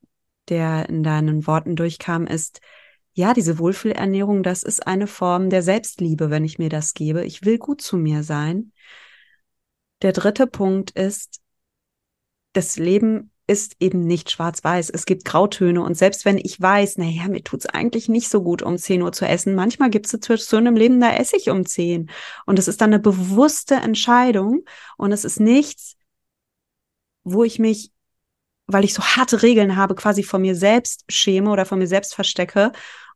der 0.50 0.90
in 0.90 1.04
deinen 1.04 1.48
Worten 1.48 1.76
durchkam, 1.76 2.28
ist, 2.28 2.62
ja, 3.14 3.34
diese 3.34 3.60
Wohlfühlernährung, 3.60 4.42
das 4.44 4.64
ist 4.64 4.88
eine 4.88 5.08
Form 5.08 5.50
der 5.50 5.64
Selbstliebe, 5.64 6.30
wenn 6.30 6.46
ich 6.46 6.60
mir 6.60 6.70
das 6.70 6.94
gebe. 6.94 7.26
Ich 7.26 7.44
will 7.44 7.58
gut 7.58 7.82
zu 7.82 7.98
mir 7.98 8.24
sein. 8.24 8.72
Der 10.02 10.14
dritte 10.14 10.48
Punkt 10.48 10.92
ist, 10.92 11.42
das 12.54 12.78
Leben 12.78 13.32
ist 13.48 13.76
eben 13.80 14.06
nicht 14.06 14.32
schwarz-weiß. 14.32 14.90
Es 14.92 15.06
gibt 15.06 15.26
Grautöne 15.26 15.84
und 15.84 15.96
selbst 15.96 16.24
wenn 16.24 16.38
ich 16.38 16.62
weiß, 16.62 16.98
naja, 16.98 17.28
mir 17.28 17.44
tut's 17.44 17.66
eigentlich 17.66 18.08
nicht 18.08 18.30
so 18.30 18.42
gut, 18.42 18.62
um 18.62 18.78
10 18.78 19.02
Uhr 19.02 19.12
zu 19.12 19.28
essen, 19.28 19.56
manchmal 19.56 19.90
gibt 19.90 20.06
es 20.06 20.12
Situationen 20.12 20.68
im 20.68 20.78
Leben, 20.78 21.02
da 21.02 21.14
esse 21.14 21.36
ich 21.36 21.50
um 21.50 21.66
10. 21.66 22.10
Und 22.46 22.60
es 22.60 22.70
ist 22.70 22.80
dann 22.80 22.94
eine 22.94 23.02
bewusste 23.02 23.76
Entscheidung 23.76 24.64
und 24.98 25.12
es 25.12 25.26
ist 25.26 25.42
nichts, 25.42 25.98
wo 27.24 27.44
ich 27.44 27.60
mich, 27.60 27.92
weil 28.74 28.86
ich 28.86 28.94
so 28.94 29.04
harte 29.04 29.42
Regeln 29.42 29.76
habe, 29.76 29.96
quasi 29.96 30.24
vor 30.24 30.40
mir 30.40 30.56
selbst 30.56 31.04
schäme 31.10 31.50
oder 31.50 31.66
vor 31.66 31.78
mir 31.78 31.88
selbst 31.88 32.16
verstecke 32.16 32.72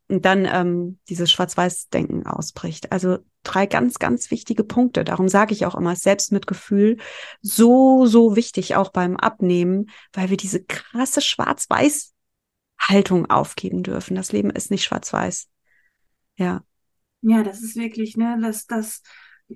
und 0.08 0.24
dann 0.24 0.44
ähm, 0.44 1.00
dieses 1.08 1.32
Schwarz-Weiß-Denken 1.32 2.26
ausbricht. 2.26 2.92
Also 2.92 3.18
drei 3.42 3.66
ganz, 3.66 3.98
ganz 3.98 4.30
wichtige 4.30 4.62
Punkte. 4.64 5.04
Darum 5.04 5.28
sage 5.28 5.52
ich 5.52 5.66
auch 5.66 5.74
immer, 5.74 5.96
Selbstmitgefühl 5.96 6.98
so, 7.42 8.06
so 8.06 8.36
wichtig 8.36 8.76
auch 8.76 8.90
beim 8.90 9.16
Abnehmen, 9.16 9.90
weil 10.12 10.30
wir 10.30 10.36
diese 10.36 10.62
krasse 10.64 11.20
Schwarz-Weiß-Haltung 11.20 13.28
aufgeben 13.30 13.82
dürfen. 13.82 14.14
Das 14.14 14.30
Leben 14.32 14.50
ist 14.50 14.70
nicht 14.70 14.84
schwarz-weiß. 14.84 15.48
Ja. 16.36 16.62
Ja, 17.22 17.42
das 17.42 17.62
ist 17.62 17.76
wirklich, 17.76 18.16
ne, 18.16 18.38
das, 18.40 18.66
das 18.66 19.02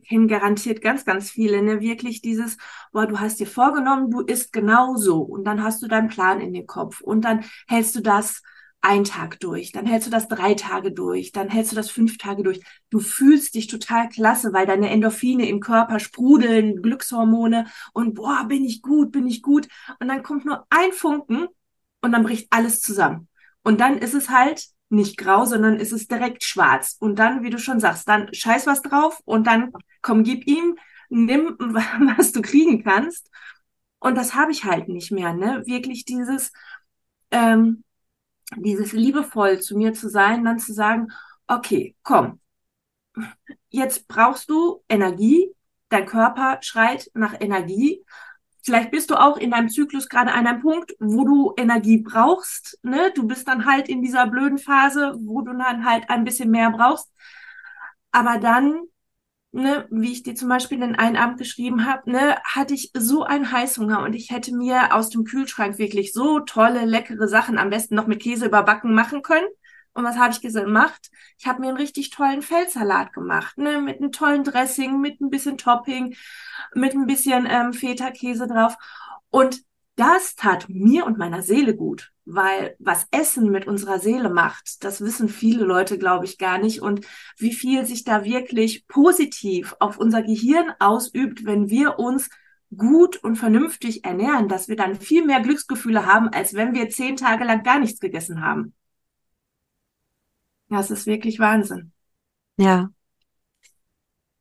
kennen 0.06 0.28
garantiert 0.28 0.82
ganz, 0.82 1.04
ganz 1.04 1.30
viele, 1.30 1.62
ne, 1.62 1.80
wirklich 1.80 2.22
dieses, 2.22 2.56
boah, 2.92 3.06
du 3.06 3.18
hast 3.18 3.40
dir 3.40 3.46
vorgenommen, 3.46 4.10
du 4.10 4.20
isst 4.20 4.52
genau 4.52 4.96
so 4.96 5.20
und 5.20 5.44
dann 5.44 5.62
hast 5.62 5.82
du 5.82 5.88
deinen 5.88 6.08
Plan 6.08 6.40
in 6.40 6.52
den 6.52 6.66
Kopf 6.66 7.00
und 7.00 7.24
dann 7.24 7.44
hältst 7.66 7.96
du 7.96 8.00
das 8.00 8.42
ein 8.82 9.04
Tag 9.04 9.40
durch, 9.40 9.72
dann 9.72 9.86
hältst 9.86 10.06
du 10.06 10.10
das 10.10 10.28
drei 10.28 10.54
Tage 10.54 10.92
durch, 10.92 11.32
dann 11.32 11.50
hältst 11.50 11.72
du 11.72 11.76
das 11.76 11.90
fünf 11.90 12.16
Tage 12.16 12.42
durch. 12.42 12.60
Du 12.88 12.98
fühlst 12.98 13.54
dich 13.54 13.66
total 13.66 14.08
klasse, 14.08 14.52
weil 14.52 14.66
deine 14.66 14.88
Endorphine 14.88 15.48
im 15.48 15.60
Körper 15.60 15.98
sprudeln, 16.00 16.80
Glückshormone 16.80 17.66
und 17.92 18.14
boah, 18.14 18.44
bin 18.48 18.64
ich 18.64 18.80
gut, 18.80 19.12
bin 19.12 19.26
ich 19.26 19.42
gut. 19.42 19.68
Und 19.98 20.08
dann 20.08 20.22
kommt 20.22 20.46
nur 20.46 20.66
ein 20.70 20.92
Funken 20.92 21.46
und 22.00 22.12
dann 22.12 22.22
bricht 22.22 22.48
alles 22.50 22.80
zusammen. 22.80 23.28
Und 23.62 23.80
dann 23.80 23.98
ist 23.98 24.14
es 24.14 24.30
halt 24.30 24.66
nicht 24.90 25.16
grau, 25.16 25.44
sondern 25.44 25.76
ist 25.78 25.92
es 25.92 26.08
direkt 26.08 26.44
schwarz. 26.44 26.96
Und 27.00 27.18
dann, 27.18 27.42
wie 27.42 27.50
du 27.50 27.58
schon 27.58 27.80
sagst, 27.80 28.08
dann 28.08 28.32
scheiß 28.34 28.66
was 28.66 28.82
drauf 28.82 29.20
und 29.24 29.46
dann 29.46 29.72
komm, 30.02 30.24
gib 30.24 30.46
ihm, 30.46 30.76
nimm, 31.08 31.56
was 32.18 32.32
du 32.32 32.42
kriegen 32.42 32.82
kannst. 32.84 33.30
Und 34.00 34.16
das 34.16 34.34
habe 34.34 34.52
ich 34.52 34.64
halt 34.64 34.88
nicht 34.88 35.12
mehr, 35.12 35.32
ne? 35.34 35.62
Wirklich 35.66 36.04
dieses, 36.04 36.52
ähm, 37.30 37.84
dieses 38.56 38.92
liebevoll 38.92 39.60
zu 39.60 39.76
mir 39.76 39.92
zu 39.94 40.08
sein, 40.08 40.44
dann 40.44 40.58
zu 40.58 40.72
sagen, 40.72 41.08
okay, 41.46 41.96
komm, 42.02 42.40
jetzt 43.68 44.08
brauchst 44.08 44.50
du 44.50 44.82
Energie, 44.88 45.54
dein 45.88 46.06
Körper 46.06 46.58
schreit 46.62 47.10
nach 47.14 47.34
Energie. 47.40 48.04
Vielleicht 48.62 48.90
bist 48.90 49.10
du 49.10 49.16
auch 49.16 49.36
in 49.36 49.50
deinem 49.50 49.68
Zyklus 49.68 50.08
gerade 50.08 50.32
an 50.32 50.46
einem 50.46 50.60
Punkt, 50.60 50.94
wo 50.98 51.24
du 51.24 51.54
Energie 51.56 51.98
brauchst. 51.98 52.78
Ne? 52.82 53.12
Du 53.14 53.26
bist 53.26 53.48
dann 53.48 53.64
halt 53.66 53.88
in 53.88 54.02
dieser 54.02 54.26
blöden 54.26 54.58
Phase, 54.58 55.16
wo 55.20 55.42
du 55.42 55.52
dann 55.52 55.84
halt 55.84 56.10
ein 56.10 56.24
bisschen 56.24 56.50
mehr 56.50 56.70
brauchst. 56.70 57.10
Aber 58.12 58.38
dann 58.38 58.82
ne, 59.52 59.86
wie 59.90 60.12
ich 60.12 60.22
dir 60.22 60.34
zum 60.34 60.48
Beispiel 60.48 60.82
in 60.82 60.94
einen 60.94 61.16
Abend 61.16 61.38
geschrieben 61.38 61.86
habe, 61.86 62.10
ne, 62.10 62.36
hatte 62.44 62.74
ich 62.74 62.90
so 62.94 63.24
einen 63.24 63.50
Heißhunger 63.50 64.02
und 64.02 64.14
ich 64.14 64.30
hätte 64.30 64.54
mir 64.54 64.94
aus 64.94 65.10
dem 65.10 65.24
Kühlschrank 65.24 65.78
wirklich 65.78 66.12
so 66.12 66.40
tolle, 66.40 66.84
leckere 66.84 67.28
Sachen 67.28 67.58
am 67.58 67.70
besten 67.70 67.94
noch 67.94 68.06
mit 68.06 68.22
Käse 68.22 68.46
überbacken 68.46 68.94
machen 68.94 69.22
können. 69.22 69.46
Und 69.92 70.04
was 70.04 70.16
habe 70.16 70.32
ich 70.32 70.40
gemacht? 70.40 71.10
Ich 71.38 71.46
habe 71.46 71.60
mir 71.60 71.68
einen 71.68 71.76
richtig 71.76 72.10
tollen 72.10 72.42
Feldsalat 72.42 73.12
gemacht, 73.12 73.58
ne, 73.58 73.80
mit 73.80 73.98
einem 73.98 74.12
tollen 74.12 74.44
Dressing, 74.44 75.00
mit 75.00 75.20
ein 75.20 75.30
bisschen 75.30 75.58
Topping, 75.58 76.14
mit 76.74 76.94
ein 76.94 77.06
bisschen 77.06 77.46
ähm, 77.50 77.72
Feta-Käse 77.72 78.46
drauf. 78.46 78.76
Und 79.30 79.62
das 79.96 80.34
tat 80.34 80.66
mir 80.68 81.04
und 81.04 81.18
meiner 81.18 81.42
Seele 81.42 81.76
gut, 81.76 82.12
weil 82.24 82.74
was 82.78 83.06
Essen 83.10 83.50
mit 83.50 83.66
unserer 83.66 83.98
Seele 83.98 84.30
macht, 84.30 84.82
das 84.82 85.02
wissen 85.02 85.28
viele 85.28 85.64
Leute, 85.64 85.98
glaube 85.98 86.24
ich, 86.24 86.38
gar 86.38 86.58
nicht 86.58 86.80
und 86.80 87.06
wie 87.36 87.52
viel 87.52 87.84
sich 87.84 88.04
da 88.04 88.24
wirklich 88.24 88.86
positiv 88.86 89.74
auf 89.78 89.98
unser 89.98 90.22
Gehirn 90.22 90.72
ausübt, 90.78 91.44
wenn 91.44 91.68
wir 91.68 91.98
uns 91.98 92.30
gut 92.74 93.16
und 93.18 93.36
vernünftig 93.36 94.04
ernähren, 94.04 94.48
dass 94.48 94.68
wir 94.68 94.76
dann 94.76 94.94
viel 94.94 95.26
mehr 95.26 95.40
Glücksgefühle 95.40 96.06
haben, 96.06 96.28
als 96.28 96.54
wenn 96.54 96.72
wir 96.72 96.88
zehn 96.88 97.16
Tage 97.16 97.44
lang 97.44 97.62
gar 97.62 97.78
nichts 97.78 98.00
gegessen 98.00 98.40
haben. 98.40 98.74
Das 100.70 100.90
ist 100.90 101.04
wirklich 101.06 101.38
Wahnsinn. 101.38 101.92
Ja, 102.56 102.92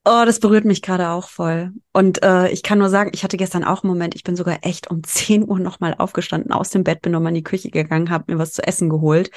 Oh, 0.06 0.24
das 0.26 0.40
berührt 0.40 0.66
mich 0.66 0.82
gerade 0.82 1.10
auch 1.10 1.30
voll. 1.30 1.72
Und 1.94 2.24
äh, 2.24 2.50
ich 2.50 2.64
kann 2.64 2.80
nur 2.80 2.90
sagen, 2.90 3.12
ich 3.14 3.24
hatte 3.24 3.38
gestern 3.38 3.64
auch 3.64 3.84
einen 3.84 3.90
Moment, 3.92 4.16
ich 4.16 4.24
bin 4.24 4.36
sogar 4.36 4.60
echt 4.64 4.90
um 4.90 5.04
10 5.06 5.48
Uhr 5.48 5.60
nochmal 5.60 5.94
aufgestanden, 5.98 6.52
aus 6.52 6.70
dem 6.70 6.84
Bett, 6.84 7.02
bin 7.02 7.12
nochmal 7.12 7.30
in 7.32 7.36
die 7.36 7.44
Küche 7.44 7.70
gegangen, 7.70 8.10
habe 8.10 8.32
mir 8.34 8.40
was 8.40 8.54
zu 8.54 8.66
essen 8.66 8.90
geholt, 8.90 9.30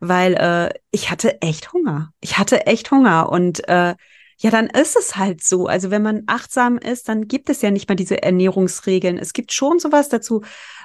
weil 0.00 0.34
äh, 0.34 0.70
ich 0.92 1.10
hatte 1.10 1.42
echt 1.42 1.72
Hunger. 1.72 2.12
Ich 2.20 2.38
hatte 2.38 2.66
echt 2.66 2.90
Hunger 2.90 3.28
und 3.30 3.68
äh, 3.68 3.94
ja, 4.44 4.50
dann 4.50 4.66
ist 4.66 4.94
es 4.94 5.16
halt 5.16 5.42
so. 5.42 5.68
Also 5.68 5.90
wenn 5.90 6.02
man 6.02 6.24
achtsam 6.26 6.76
ist, 6.76 7.08
dann 7.08 7.28
gibt 7.28 7.48
es 7.48 7.62
ja 7.62 7.70
nicht 7.70 7.88
mal 7.88 7.94
diese 7.94 8.22
Ernährungsregeln. 8.22 9.16
Es 9.16 9.32
gibt 9.32 9.54
schon 9.54 9.78
sowas 9.78 10.10
dazu, 10.10 10.42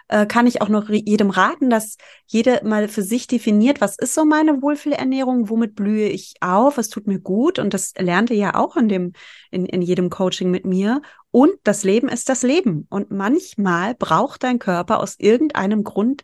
äh, 0.08 0.26
kann 0.26 0.48
ich 0.48 0.62
auch 0.62 0.70
noch 0.70 0.88
jedem 0.88 1.30
raten, 1.30 1.70
dass 1.70 1.98
jeder 2.26 2.64
mal 2.64 2.88
für 2.88 3.02
sich 3.02 3.28
definiert, 3.28 3.82
was 3.82 3.98
ist 3.98 4.16
so 4.16 4.24
meine 4.24 4.62
Wohlfühlernährung, 4.62 5.50
womit 5.50 5.76
blühe 5.76 6.08
ich 6.08 6.36
auf, 6.40 6.78
was 6.78 6.88
tut 6.88 7.06
mir 7.06 7.20
gut. 7.20 7.60
Und 7.60 7.74
das 7.74 7.94
lernt 7.98 8.30
ihr 8.30 8.38
ja 8.38 8.56
auch 8.56 8.78
in 8.78 8.88
dem, 8.88 9.12
in, 9.52 9.66
in 9.66 9.82
jedem 9.82 10.10
Coaching 10.10 10.50
mit 10.52 10.66
mir. 10.66 11.02
Und 11.32 11.52
das 11.66 11.84
Leben 11.84 12.08
ist 12.08 12.30
das 12.30 12.44
Leben. 12.44 12.88
Und 12.90 13.12
manchmal 13.12 13.94
braucht 13.94 14.44
dein 14.44 14.60
Körper 14.60 15.02
aus 15.02 15.16
irgendeinem 15.18 15.84
Grund 15.84 16.24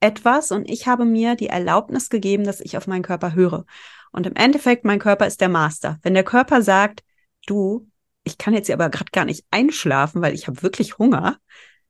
etwas 0.00 0.50
und 0.52 0.68
ich 0.68 0.86
habe 0.86 1.04
mir 1.06 1.36
die 1.36 1.48
Erlaubnis 1.48 2.10
gegeben, 2.10 2.44
dass 2.44 2.60
ich 2.60 2.76
auf 2.76 2.86
meinen 2.86 3.02
Körper 3.02 3.34
höre. 3.34 3.64
Und 4.12 4.26
im 4.26 4.34
Endeffekt, 4.34 4.84
mein 4.84 4.98
Körper 4.98 5.26
ist 5.26 5.40
der 5.40 5.48
Master. 5.48 5.98
Wenn 6.02 6.14
der 6.14 6.24
Körper 6.24 6.62
sagt, 6.62 7.02
du, 7.46 7.88
ich 8.24 8.38
kann 8.38 8.54
jetzt 8.54 8.70
aber 8.70 8.90
gerade 8.90 9.10
gar 9.12 9.24
nicht 9.24 9.44
einschlafen, 9.50 10.22
weil 10.22 10.34
ich 10.34 10.46
habe 10.46 10.62
wirklich 10.62 10.98
Hunger, 10.98 11.38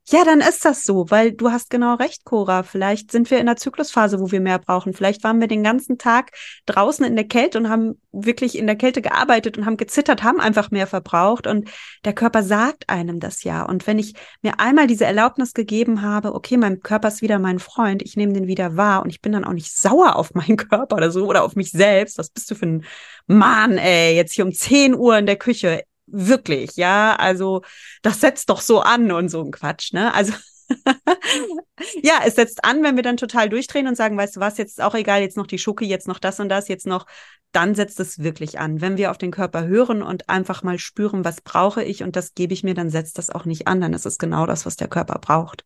ja, 0.09 0.25
dann 0.25 0.41
ist 0.41 0.65
das 0.65 0.83
so, 0.83 1.09
weil 1.11 1.33
du 1.33 1.53
hast 1.53 1.71
genau 1.71 1.95
recht, 1.95 2.25
Cora. 2.25 2.65
Vielleicht 2.65 3.13
sind 3.13 3.31
wir 3.31 3.39
in 3.39 3.47
der 3.47 3.57
Zyklusphase, 3.57 4.19
wo 4.19 4.33
wir 4.33 4.41
mehr 4.41 4.59
brauchen. 4.59 4.93
Vielleicht 4.93 5.23
waren 5.23 5.41
wir 5.41 5.47
den 5.47 5.63
ganzen 5.63 5.99
Tag 5.99 6.33
draußen 6.67 7.05
in 7.05 7.15
der 7.15 7.29
Kälte 7.29 7.59
und 7.59 7.69
haben 7.69 8.01
wirklich 8.11 8.59
in 8.59 8.67
der 8.67 8.75
Kälte 8.75 9.03
gearbeitet 9.03 9.57
und 9.57 9.67
haben 9.67 9.77
gezittert, 9.77 10.25
haben 10.25 10.41
einfach 10.41 10.73
mehr 10.73 10.89
verbraucht. 10.89 11.47
Und 11.47 11.71
der 12.05 12.13
Körper 12.13 12.43
sagt 12.43 12.89
einem 12.89 13.21
das 13.21 13.45
ja. 13.45 13.63
Und 13.63 13.87
wenn 13.87 14.01
ich 14.01 14.15
mir 14.43 14.59
einmal 14.59 14.89
diese 14.89 15.05
Erlaubnis 15.05 15.55
gegeben 15.55 16.03
habe, 16.03 16.35
okay, 16.35 16.57
mein 16.57 16.81
Körper 16.81 17.09
ist 17.09 17.23
wieder 17.23 17.39
mein 17.39 17.61
Freund, 17.61 18.03
ich 18.03 18.17
nehme 18.17 18.33
den 18.33 18.49
wieder 18.49 18.77
wahr 18.77 19.03
und 19.03 19.11
ich 19.11 19.21
bin 19.21 19.31
dann 19.31 19.45
auch 19.45 19.53
nicht 19.53 19.77
sauer 19.77 20.17
auf 20.17 20.35
meinen 20.35 20.57
Körper 20.69 20.97
oder 20.97 21.13
so 21.13 21.27
oder 21.27 21.45
auf 21.45 21.55
mich 21.55 21.71
selbst. 21.71 22.19
Was 22.19 22.31
bist 22.31 22.51
du 22.51 22.57
für 22.57 22.67
ein 22.67 22.85
Mann, 23.29 23.79
ey, 23.79 24.17
jetzt 24.17 24.33
hier 24.33 24.45
um 24.45 24.53
10 24.53 24.95
Uhr 24.97 25.19
in 25.19 25.27
der 25.27 25.37
Küche 25.37 25.85
wirklich, 26.11 26.77
ja, 26.77 27.17
also 27.17 27.63
das 28.03 28.21
setzt 28.21 28.51
doch 28.51 28.61
so 28.61 28.81
an 28.81 29.13
und 29.13 29.29
so 29.29 29.43
ein 29.43 29.51
Quatsch, 29.51 29.93
ne? 29.93 30.13
Also 30.15 30.33
ja, 32.03 32.21
es 32.25 32.37
setzt 32.37 32.65
an, 32.65 32.83
wenn 32.83 32.97
wir 32.97 33.03
dann 33.03 33.17
total 33.17 33.49
durchdrehen 33.49 33.89
und 33.89 33.97
sagen, 33.97 34.17
weißt 34.17 34.37
du 34.37 34.41
was, 34.41 34.59
jetzt 34.59 34.79
ist 34.79 34.81
auch 34.83 34.95
egal, 34.95 35.21
jetzt 35.21 35.37
noch 35.37 35.47
die 35.47 35.59
Schucke, 35.59 35.85
jetzt 35.85 36.09
noch 36.09 36.19
das 36.19 36.41
und 36.41 36.49
das, 36.49 36.69
jetzt 36.69 36.87
noch, 36.87 37.07
dann 37.53 37.75
setzt 37.75 37.99
es 38.01 38.21
wirklich 38.21 38.59
an. 38.59 38.81
Wenn 38.81 38.97
wir 38.97 39.11
auf 39.11 39.19
den 39.19 39.33
Körper 39.33 39.67
hören 39.67 40.03
und 40.03 40.29
einfach 40.29 40.63
mal 40.63 40.79
spüren, 40.79 41.25
was 41.25 41.41
brauche 41.41 41.83
ich 41.83 42.03
und 42.03 42.17
das 42.17 42.35
gebe 42.35 42.53
ich 42.53 42.63
mir, 42.63 42.75
dann 42.75 42.91
setzt 42.91 43.19
das 43.19 43.31
auch 43.31 43.45
nicht 43.45 43.67
an, 43.67 43.81
dann 43.81 43.93
ist 43.93 44.07
es 44.07 44.19
genau 44.19 44.47
das, 44.47 44.67
was 44.67 44.77
der 44.77 44.89
Körper 44.89 45.19
braucht 45.19 45.65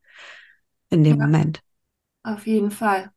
in 0.90 1.04
dem 1.04 1.18
ja, 1.18 1.26
Moment. 1.26 1.60
Auf 2.22 2.46
jeden 2.46 2.70
Fall. 2.70 3.10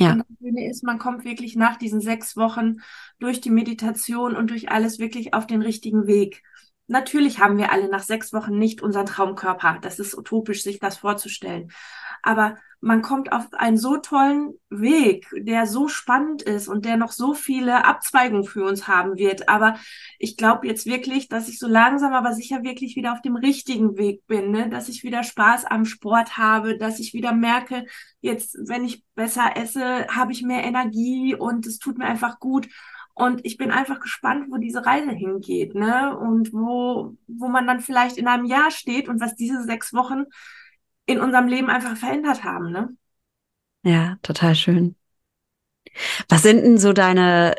Ja. 0.00 0.12
Und 0.12 0.20
das 0.20 0.38
Schöne 0.38 0.68
ist, 0.68 0.82
man 0.82 0.98
kommt 0.98 1.24
wirklich 1.24 1.56
nach 1.56 1.76
diesen 1.76 2.00
sechs 2.00 2.36
Wochen 2.36 2.76
durch 3.18 3.40
die 3.40 3.50
Meditation 3.50 4.34
und 4.34 4.50
durch 4.50 4.70
alles 4.70 4.98
wirklich 4.98 5.34
auf 5.34 5.46
den 5.46 5.62
richtigen 5.62 6.06
Weg. 6.06 6.42
Natürlich 6.86 7.38
haben 7.38 7.58
wir 7.58 7.70
alle 7.70 7.88
nach 7.88 8.02
sechs 8.02 8.32
Wochen 8.32 8.58
nicht 8.58 8.82
unseren 8.82 9.06
Traumkörper. 9.06 9.78
Das 9.80 9.98
ist 9.98 10.16
utopisch, 10.16 10.62
sich 10.62 10.80
das 10.80 10.96
vorzustellen. 10.96 11.70
Aber 12.22 12.56
man 12.82 13.02
kommt 13.02 13.30
auf 13.30 13.52
einen 13.52 13.76
so 13.76 13.98
tollen 13.98 14.54
Weg, 14.70 15.28
der 15.36 15.66
so 15.66 15.88
spannend 15.88 16.40
ist 16.42 16.66
und 16.66 16.86
der 16.86 16.96
noch 16.96 17.12
so 17.12 17.34
viele 17.34 17.84
Abzweigungen 17.84 18.44
für 18.44 18.64
uns 18.64 18.88
haben 18.88 19.18
wird. 19.18 19.50
Aber 19.50 19.76
ich 20.18 20.36
glaube 20.38 20.66
jetzt 20.66 20.86
wirklich, 20.86 21.28
dass 21.28 21.48
ich 21.48 21.58
so 21.58 21.68
langsam, 21.68 22.14
aber 22.14 22.32
sicher 22.32 22.62
wirklich 22.62 22.96
wieder 22.96 23.12
auf 23.12 23.20
dem 23.20 23.36
richtigen 23.36 23.98
Weg 23.98 24.26
bin, 24.26 24.50
ne? 24.50 24.70
dass 24.70 24.88
ich 24.88 25.04
wieder 25.04 25.22
Spaß 25.22 25.66
am 25.66 25.84
Sport 25.84 26.38
habe, 26.38 26.78
dass 26.78 27.00
ich 27.00 27.12
wieder 27.12 27.32
merke, 27.32 27.84
jetzt, 28.22 28.56
wenn 28.66 28.84
ich 28.84 29.04
besser 29.14 29.56
esse, 29.56 30.06
habe 30.08 30.32
ich 30.32 30.42
mehr 30.42 30.64
Energie 30.64 31.34
und 31.34 31.66
es 31.66 31.78
tut 31.78 31.98
mir 31.98 32.06
einfach 32.06 32.40
gut. 32.40 32.68
Und 33.12 33.44
ich 33.44 33.58
bin 33.58 33.70
einfach 33.70 34.00
gespannt, 34.00 34.46
wo 34.48 34.56
diese 34.56 34.86
Reise 34.86 35.10
hingeht, 35.10 35.74
ne? 35.74 36.16
Und 36.16 36.54
wo, 36.54 37.16
wo 37.26 37.48
man 37.48 37.66
dann 37.66 37.80
vielleicht 37.80 38.16
in 38.16 38.26
einem 38.26 38.46
Jahr 38.46 38.70
steht 38.70 39.10
und 39.10 39.20
was 39.20 39.34
diese 39.34 39.62
sechs 39.62 39.92
Wochen 39.92 40.24
in 41.06 41.20
unserem 41.20 41.48
Leben 41.48 41.70
einfach 41.70 41.96
verändert 41.96 42.44
haben, 42.44 42.70
ne? 42.70 42.96
Ja, 43.82 44.16
total 44.22 44.54
schön. 44.54 44.96
Was 46.28 46.42
sind 46.42 46.62
denn 46.62 46.78
so 46.78 46.92
deine, 46.92 47.54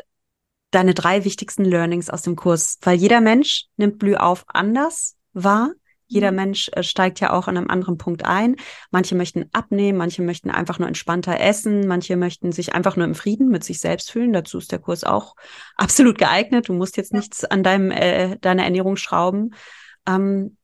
deine 0.70 0.94
drei 0.94 1.24
wichtigsten 1.24 1.64
Learnings 1.64 2.10
aus 2.10 2.22
dem 2.22 2.36
Kurs? 2.36 2.78
Weil 2.82 2.96
jeder 2.96 3.20
Mensch 3.20 3.66
nimmt 3.76 3.98
Blühauf 3.98 4.44
anders 4.46 5.16
wahr. 5.32 5.72
Jeder 6.06 6.30
mhm. 6.30 6.36
Mensch 6.36 6.70
äh, 6.74 6.82
steigt 6.82 7.20
ja 7.20 7.32
auch 7.32 7.48
an 7.48 7.56
einem 7.56 7.70
anderen 7.70 7.96
Punkt 7.96 8.24
ein. 8.24 8.56
Manche 8.90 9.14
möchten 9.14 9.48
abnehmen, 9.52 9.98
manche 9.98 10.22
möchten 10.22 10.50
einfach 10.50 10.78
nur 10.78 10.88
entspannter 10.88 11.40
essen, 11.40 11.86
manche 11.88 12.16
möchten 12.16 12.52
sich 12.52 12.74
einfach 12.74 12.96
nur 12.96 13.06
im 13.06 13.14
Frieden 13.14 13.48
mit 13.48 13.64
sich 13.64 13.80
selbst 13.80 14.10
fühlen. 14.10 14.32
Dazu 14.32 14.58
ist 14.58 14.70
der 14.70 14.78
Kurs 14.78 15.04
auch 15.04 15.34
absolut 15.76 16.18
geeignet. 16.18 16.68
Du 16.68 16.74
musst 16.74 16.96
jetzt 16.96 17.12
ja. 17.12 17.18
nichts 17.18 17.44
an 17.44 17.62
deinem, 17.62 17.90
äh, 17.90 18.36
deiner 18.38 18.64
Ernährung 18.64 18.96
schrauben. 18.96 19.54
Ähm, 20.06 20.56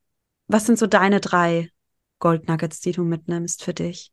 was 0.46 0.66
sind 0.66 0.78
so 0.78 0.86
deine 0.86 1.20
drei 1.20 1.70
Goldnuggets, 2.18 2.80
die 2.80 2.92
du 2.92 3.04
mitnimmst 3.04 3.62
für 3.62 3.74
dich? 3.74 4.12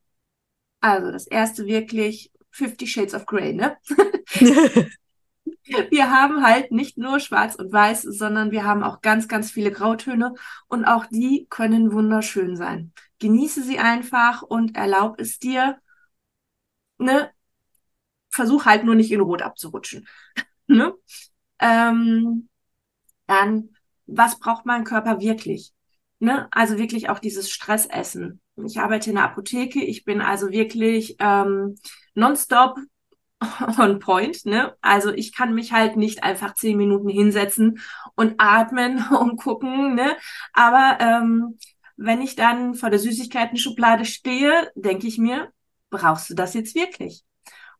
Also 0.81 1.11
das 1.11 1.27
erste 1.27 1.65
wirklich 1.65 2.31
Fifty 2.51 2.87
Shades 2.87 3.13
of 3.13 3.25
Grey, 3.25 3.53
ne? 3.53 3.77
wir 5.89 6.11
haben 6.11 6.43
halt 6.43 6.71
nicht 6.71 6.97
nur 6.97 7.19
schwarz 7.19 7.55
und 7.55 7.71
weiß, 7.71 8.03
sondern 8.03 8.51
wir 8.51 8.63
haben 8.63 8.83
auch 8.83 9.01
ganz, 9.01 9.27
ganz 9.27 9.51
viele 9.51 9.71
Grautöne 9.71 10.33
und 10.67 10.85
auch 10.85 11.05
die 11.07 11.47
können 11.49 11.91
wunderschön 11.91 12.55
sein. 12.55 12.93
Genieße 13.19 13.63
sie 13.63 13.79
einfach 13.79 14.41
und 14.41 14.75
erlaub 14.75 15.19
es 15.19 15.39
dir, 15.39 15.77
ne? 16.97 17.31
Versuch 18.29 18.65
halt 18.65 18.83
nur 18.83 18.95
nicht 18.95 19.11
in 19.11 19.21
Rot 19.21 19.41
abzurutschen. 19.41 20.07
ne? 20.67 20.93
Ähm, 21.59 22.49
dann, 23.27 23.69
was 24.05 24.39
braucht 24.39 24.65
mein 24.65 24.83
Körper 24.83 25.19
wirklich? 25.19 25.73
Ne? 26.19 26.47
Also 26.51 26.77
wirklich 26.77 27.09
auch 27.09 27.19
dieses 27.19 27.51
Stressessen. 27.51 28.41
Ich 28.65 28.79
arbeite 28.79 29.09
in 29.09 29.17
der 29.17 29.25
Apotheke, 29.25 29.83
ich 29.83 30.05
bin 30.05 30.21
also 30.21 30.49
wirklich 30.49 31.17
ähm, 31.19 31.75
nonstop 32.13 32.77
on 33.77 33.99
point, 33.99 34.45
ne? 34.45 34.75
Also 34.81 35.11
ich 35.11 35.35
kann 35.35 35.53
mich 35.53 35.73
halt 35.73 35.97
nicht 35.97 36.23
einfach 36.23 36.53
zehn 36.55 36.77
Minuten 36.77 37.09
hinsetzen 37.09 37.79
und 38.15 38.35
atmen 38.37 39.05
und 39.19 39.37
gucken, 39.37 39.95
ne? 39.95 40.15
Aber 40.53 40.97
ähm, 40.99 41.57
wenn 41.97 42.21
ich 42.21 42.35
dann 42.35 42.75
vor 42.75 42.89
der 42.89 42.99
Süßigkeiten-Schublade 42.99 44.05
stehe, 44.05 44.71
denke 44.75 45.07
ich 45.07 45.17
mir, 45.17 45.51
brauchst 45.89 46.29
du 46.29 46.33
das 46.33 46.53
jetzt 46.53 46.75
wirklich? 46.75 47.23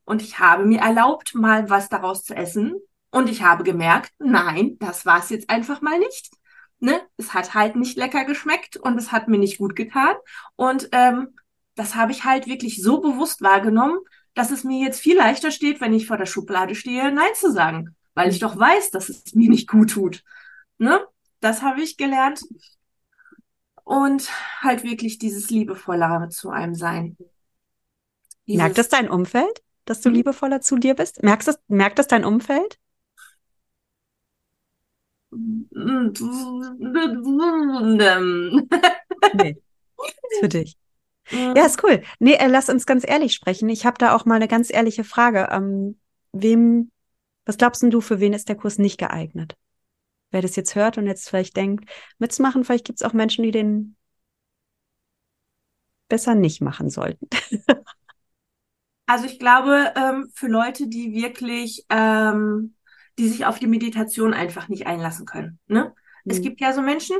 Und 0.05 0.21
ich 0.21 0.39
habe 0.39 0.65
mir 0.65 0.79
erlaubt, 0.79 1.35
mal 1.35 1.69
was 1.69 1.89
daraus 1.89 2.23
zu 2.23 2.35
essen. 2.35 2.75
Und 3.11 3.29
ich 3.29 3.41
habe 3.43 3.63
gemerkt, 3.63 4.11
nein, 4.19 4.77
das 4.79 5.05
war 5.05 5.19
es 5.19 5.29
jetzt 5.29 5.49
einfach 5.49 5.81
mal 5.81 5.97
nicht. 5.99 6.31
Ne? 6.79 7.01
Es 7.17 7.33
hat 7.33 7.53
halt 7.53 7.75
nicht 7.75 7.97
lecker 7.97 8.25
geschmeckt 8.25 8.77
und 8.77 8.97
es 8.97 9.11
hat 9.11 9.27
mir 9.27 9.37
nicht 9.37 9.57
gut 9.57 9.75
getan. 9.75 10.15
Und 10.55 10.89
ähm, 10.91 11.35
das 11.75 11.95
habe 11.95 12.11
ich 12.11 12.23
halt 12.23 12.47
wirklich 12.47 12.81
so 12.81 13.01
bewusst 13.01 13.41
wahrgenommen, 13.41 13.99
dass 14.33 14.51
es 14.51 14.63
mir 14.63 14.83
jetzt 14.83 14.99
viel 14.99 15.15
leichter 15.15 15.51
steht, 15.51 15.81
wenn 15.81 15.93
ich 15.93 16.07
vor 16.07 16.17
der 16.17 16.25
Schublade 16.25 16.75
stehe, 16.75 17.11
Nein 17.11 17.33
zu 17.35 17.51
sagen, 17.51 17.95
weil 18.13 18.29
ich 18.29 18.39
doch 18.39 18.57
weiß, 18.57 18.91
dass 18.91 19.09
es 19.09 19.33
mir 19.33 19.49
nicht 19.49 19.67
gut 19.67 19.91
tut. 19.91 20.23
Ne? 20.77 21.05
Das 21.39 21.61
habe 21.61 21.81
ich 21.81 21.97
gelernt. 21.97 22.41
Und 23.83 24.29
halt 24.61 24.83
wirklich 24.83 25.19
dieses 25.19 25.49
liebevollere 25.49 26.29
zu 26.29 26.49
einem 26.49 26.75
sein. 26.75 27.17
Dieses 28.47 28.61
merkt 28.61 28.77
das 28.77 28.89
dein 28.89 29.09
Umfeld, 29.09 29.63
dass 29.85 30.01
du 30.01 30.09
hm? 30.09 30.15
liebevoller 30.15 30.61
zu 30.61 30.77
dir 30.77 30.95
bist? 30.95 31.23
Merkst 31.23 31.47
das, 31.47 31.59
merkt 31.67 31.99
das 31.99 32.07
dein 32.07 32.25
Umfeld? 32.25 32.79
nee, 39.33 39.57
für 40.39 40.49
dich. 40.49 40.77
Ja, 41.29 41.65
ist 41.65 41.83
cool. 41.83 42.03
Nee, 42.19 42.35
äh, 42.35 42.47
lass 42.47 42.69
uns 42.69 42.85
ganz 42.85 43.07
ehrlich 43.07 43.33
sprechen. 43.33 43.67
Ich 43.69 43.85
habe 43.85 43.97
da 43.97 44.15
auch 44.15 44.25
mal 44.25 44.35
eine 44.35 44.47
ganz 44.47 44.71
ehrliche 44.71 45.03
Frage. 45.03 45.49
Ähm, 45.51 45.99
wem, 46.31 46.91
was 47.45 47.57
glaubst 47.57 47.81
du, 47.83 48.01
für 48.01 48.19
wen 48.19 48.33
ist 48.33 48.47
der 48.49 48.55
Kurs 48.55 48.77
nicht 48.77 48.97
geeignet? 48.99 49.55
Wer 50.31 50.41
das 50.41 50.55
jetzt 50.55 50.75
hört 50.75 50.97
und 50.97 51.07
jetzt 51.07 51.29
vielleicht 51.29 51.55
denkt, 51.57 51.89
mitzumachen, 52.19 52.63
vielleicht 52.63 52.85
gibt 52.85 52.99
es 52.99 53.05
auch 53.05 53.13
Menschen, 53.13 53.43
die 53.43 53.51
den 53.51 53.95
besser 56.07 56.35
nicht 56.35 56.61
machen 56.61 56.89
sollten. 56.89 57.27
also 59.07 59.25
ich 59.25 59.39
glaube, 59.39 59.93
ähm, 59.95 60.29
für 60.33 60.47
Leute, 60.47 60.87
die 60.87 61.13
wirklich, 61.13 61.85
ähm, 61.89 62.75
die 63.17 63.27
sich 63.27 63.45
auf 63.45 63.59
die 63.59 63.67
Meditation 63.67 64.33
einfach 64.33 64.67
nicht 64.67 64.87
einlassen 64.87 65.25
können. 65.25 65.59
Ne? 65.67 65.93
Mhm. 66.23 66.31
Es 66.31 66.41
gibt 66.41 66.61
ja 66.61 66.73
so 66.73 66.81
Menschen, 66.81 67.17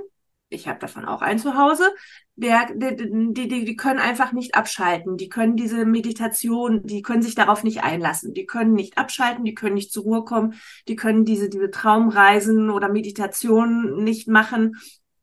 ich 0.50 0.68
habe 0.68 0.80
davon 0.80 1.06
auch 1.06 1.22
ein 1.22 1.40
zu 1.40 1.58
Hause, 1.58 1.90
der, 2.36 2.68
der, 2.74 2.92
die, 2.92 3.48
die, 3.48 3.66
die 3.66 3.76
können 3.76 4.00
einfach 4.00 4.32
nicht 4.32 4.56
abschalten. 4.56 5.18
Die 5.18 5.30
können 5.30 5.56
diese 5.56 5.86
Meditation, 5.86 6.84
die 6.84 7.02
können 7.02 7.22
sich 7.22 7.36
darauf 7.36 7.64
nicht 7.64 7.84
einlassen. 7.84 8.34
Die 8.34 8.46
können 8.46 8.74
nicht 8.74 8.98
abschalten, 8.98 9.46
die 9.46 9.56
können 9.56 9.76
nicht 9.76 9.92
zur 9.92 10.04
Ruhe 10.04 10.26
kommen, 10.26 10.56
die 10.88 10.96
können 10.96 11.26
diese, 11.26 11.50
diese 11.50 11.72
Traumreisen 11.72 12.70
oder 12.70 12.90
Meditation 12.90 14.04
nicht 14.04 14.28
machen. 14.28 14.76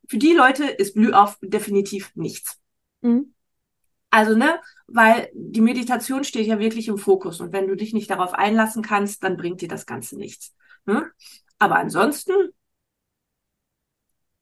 Für 0.08 0.18
die 0.18 0.32
Leute 0.32 0.64
ist 0.64 0.94
Blühauf 0.94 1.38
definitiv 1.42 2.10
nichts. 2.14 2.58
Mhm. 3.02 3.34
Also, 4.12 4.36
ne, 4.36 4.60
weil 4.88 5.30
die 5.32 5.62
Meditation 5.62 6.22
steht 6.22 6.46
ja 6.46 6.58
wirklich 6.58 6.86
im 6.88 6.98
Fokus 6.98 7.40
und 7.40 7.54
wenn 7.54 7.66
du 7.66 7.74
dich 7.76 7.94
nicht 7.94 8.10
darauf 8.10 8.34
einlassen 8.34 8.82
kannst, 8.82 9.24
dann 9.24 9.38
bringt 9.38 9.62
dir 9.62 9.68
das 9.68 9.86
Ganze 9.86 10.18
nichts. 10.18 10.54
Ne? 10.84 11.10
Aber 11.58 11.76
ansonsten 11.76 12.34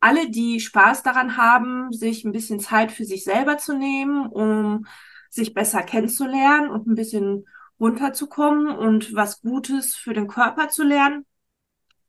alle, 0.01 0.29
die 0.29 0.59
Spaß 0.59 1.05
daran 1.05 1.37
haben, 1.37 1.93
sich 1.93 2.25
ein 2.25 2.33
bisschen 2.33 2.59
Zeit 2.59 2.91
für 2.91 3.05
sich 3.05 3.23
selber 3.23 3.59
zu 3.59 3.79
nehmen, 3.79 4.27
um 4.27 4.87
sich 5.29 5.55
besser 5.55 5.85
kennenzulernen 5.85 6.69
und 6.69 6.89
ein 6.89 6.97
bisschen 6.97 7.47
runterzukommen 7.79 8.77
und 8.77 9.15
was 9.15 9.41
Gutes 9.41 9.95
für 9.95 10.15
den 10.15 10.27
Körper 10.27 10.69
zu 10.69 10.83
lernen, 10.83 11.27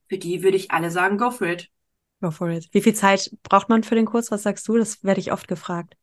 für 0.10 0.18
die 0.18 0.42
würde 0.42 0.58
ich 0.58 0.72
alle 0.72 0.90
sagen, 0.90 1.20
go 1.20 1.30
for 1.30 1.46
it. 1.46 1.70
Go 2.22 2.32
for 2.32 2.50
it. 2.50 2.70
Wie 2.72 2.82
viel 2.82 2.96
Zeit 2.96 3.30
braucht 3.44 3.70
man 3.70 3.84
für 3.84 3.96
den 3.96 4.08
Kurs? 4.08 4.32
Was 4.32 4.42
sagst 4.42 4.68
du? 4.68 4.80
Das 4.80 5.04
werde 5.04 5.20
ich 5.20 5.32
oft 5.32 5.48
gefragt. 5.48 5.96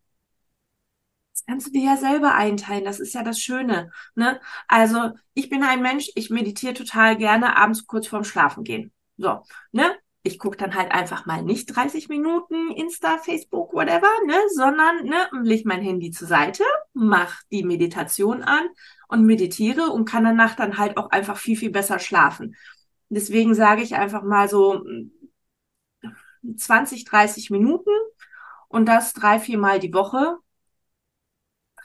Kannst 1.48 1.68
du 1.68 1.70
dir 1.70 1.84
ja 1.84 1.96
selber 1.96 2.34
einteilen. 2.34 2.84
Das 2.84 3.00
ist 3.00 3.14
ja 3.14 3.22
das 3.22 3.40
Schöne. 3.40 3.90
Ne? 4.14 4.38
Also 4.68 5.12
ich 5.32 5.48
bin 5.48 5.62
ein 5.62 5.80
Mensch, 5.80 6.10
ich 6.14 6.28
meditiere 6.28 6.74
total 6.74 7.16
gerne 7.16 7.56
abends 7.56 7.86
kurz 7.86 8.06
vorm 8.06 8.24
Schlafen 8.24 8.64
gehen. 8.64 8.92
So, 9.16 9.42
ne? 9.72 9.96
ich 10.24 10.38
gucke 10.38 10.58
dann 10.58 10.74
halt 10.74 10.92
einfach 10.92 11.24
mal 11.24 11.42
nicht 11.42 11.74
30 11.74 12.10
Minuten 12.10 12.70
Insta, 12.72 13.16
Facebook, 13.16 13.72
whatever, 13.72 14.10
ne, 14.26 14.34
sondern 14.54 15.04
ne, 15.04 15.28
leg 15.42 15.64
mein 15.64 15.80
Handy 15.80 16.10
zur 16.10 16.28
Seite, 16.28 16.64
mach 16.92 17.42
die 17.50 17.62
Meditation 17.64 18.42
an 18.42 18.68
und 19.08 19.24
meditiere 19.24 19.90
und 19.90 20.04
kann 20.04 20.24
danach 20.24 20.54
dann 20.54 20.76
halt 20.76 20.98
auch 20.98 21.10
einfach 21.10 21.38
viel, 21.38 21.56
viel 21.56 21.70
besser 21.70 21.98
schlafen. 21.98 22.56
Deswegen 23.08 23.54
sage 23.54 23.80
ich 23.82 23.94
einfach 23.94 24.22
mal 24.22 24.48
so 24.50 24.84
20, 26.56 27.04
30 27.04 27.50
Minuten 27.50 27.90
und 28.68 28.86
das 28.86 29.14
drei, 29.14 29.40
vier 29.40 29.58
Mal 29.58 29.78
die 29.78 29.94
Woche 29.94 30.36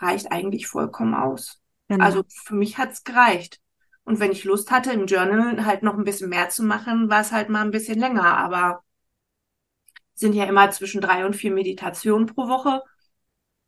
reicht 0.04 0.32
eigentlich 0.32 0.68
vollkommen 0.68 1.16
aus. 1.16 1.60
Genau. 1.88 2.04
Also 2.04 2.24
für 2.28 2.56
mich 2.56 2.78
hat's 2.78 3.04
gereicht. 3.04 3.60
Und 4.04 4.20
wenn 4.20 4.32
ich 4.32 4.44
Lust 4.44 4.72
hatte, 4.72 4.92
im 4.92 5.06
Journal 5.06 5.66
halt 5.66 5.82
noch 5.82 5.98
ein 5.98 6.04
bisschen 6.04 6.30
mehr 6.30 6.50
zu 6.50 6.64
machen, 6.64 7.10
war 7.10 7.22
es 7.22 7.32
halt 7.32 7.50
mal 7.50 7.62
ein 7.62 7.72
bisschen 7.72 8.00
länger. 8.00 8.38
Aber 8.38 8.84
sind 10.14 10.34
ja 10.34 10.46
immer 10.46 10.70
zwischen 10.72 11.02
drei 11.02 11.26
und 11.26 11.36
vier 11.36 11.52
Meditationen 11.52 12.28
pro 12.28 12.48
Woche. 12.48 12.82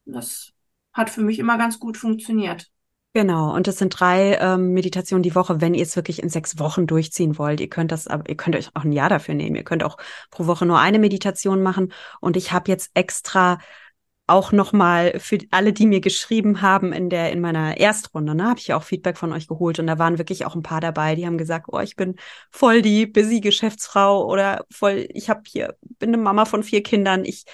Das 0.05 0.51
hat 0.93 1.09
für 1.09 1.21
mich 1.21 1.39
immer 1.39 1.57
ganz 1.57 1.79
gut 1.79 1.97
funktioniert. 1.97 2.69
Genau, 3.13 3.55
und 3.55 3.67
das 3.67 3.77
sind 3.77 3.97
drei 3.97 4.37
ähm, 4.41 4.73
Meditationen 4.73 5.23
die 5.23 5.35
Woche, 5.35 5.61
wenn 5.61 5.73
ihr 5.73 5.83
es 5.83 5.95
wirklich 5.95 6.21
in 6.21 6.27
sechs 6.27 6.59
Wochen 6.59 6.85
durchziehen 6.85 7.37
wollt. 7.37 7.61
Ihr 7.61 7.69
könnt 7.69 7.93
das, 7.93 8.07
aber 8.07 8.27
ihr 8.27 8.35
könnt 8.35 8.57
euch 8.57 8.69
auch 8.73 8.83
ein 8.83 8.91
Jahr 8.91 9.07
dafür 9.07 9.35
nehmen. 9.35 9.55
Ihr 9.55 9.63
könnt 9.63 9.85
auch 9.85 9.97
pro 10.31 10.47
Woche 10.47 10.65
nur 10.65 10.79
eine 10.79 10.99
Meditation 10.99 11.63
machen. 11.63 11.93
Und 12.19 12.35
ich 12.35 12.51
habe 12.51 12.69
jetzt 12.69 12.91
extra 12.93 13.59
auch 14.27 14.51
nochmal 14.51 15.19
für 15.19 15.37
alle, 15.51 15.71
die 15.71 15.85
mir 15.85 16.01
geschrieben 16.01 16.61
haben 16.61 16.93
in 16.93 17.09
der 17.09 17.31
in 17.31 17.41
meiner 17.41 17.77
Erstrunde, 17.77 18.33
ne, 18.33 18.45
habe 18.45 18.59
ich 18.59 18.67
ja 18.67 18.77
auch 18.77 18.83
Feedback 18.83 19.17
von 19.17 19.31
euch 19.31 19.47
geholt 19.47 19.79
und 19.79 19.87
da 19.87 19.99
waren 19.99 20.17
wirklich 20.17 20.45
auch 20.45 20.55
ein 20.55 20.63
paar 20.63 20.81
dabei, 20.81 21.15
die 21.15 21.25
haben 21.25 21.37
gesagt, 21.37 21.67
oh, 21.71 21.79
ich 21.79 21.95
bin 21.95 22.15
voll 22.49 22.81
die 22.81 23.05
busy 23.05 23.39
Geschäftsfrau 23.39 24.25
oder 24.25 24.65
voll, 24.71 25.07
ich 25.13 25.29
habe 25.29 25.41
hier 25.47 25.75
bin 25.81 26.09
eine 26.09 26.17
Mama 26.17 26.45
von 26.45 26.63
vier 26.63 26.81
Kindern, 26.81 27.23
ich 27.23 27.45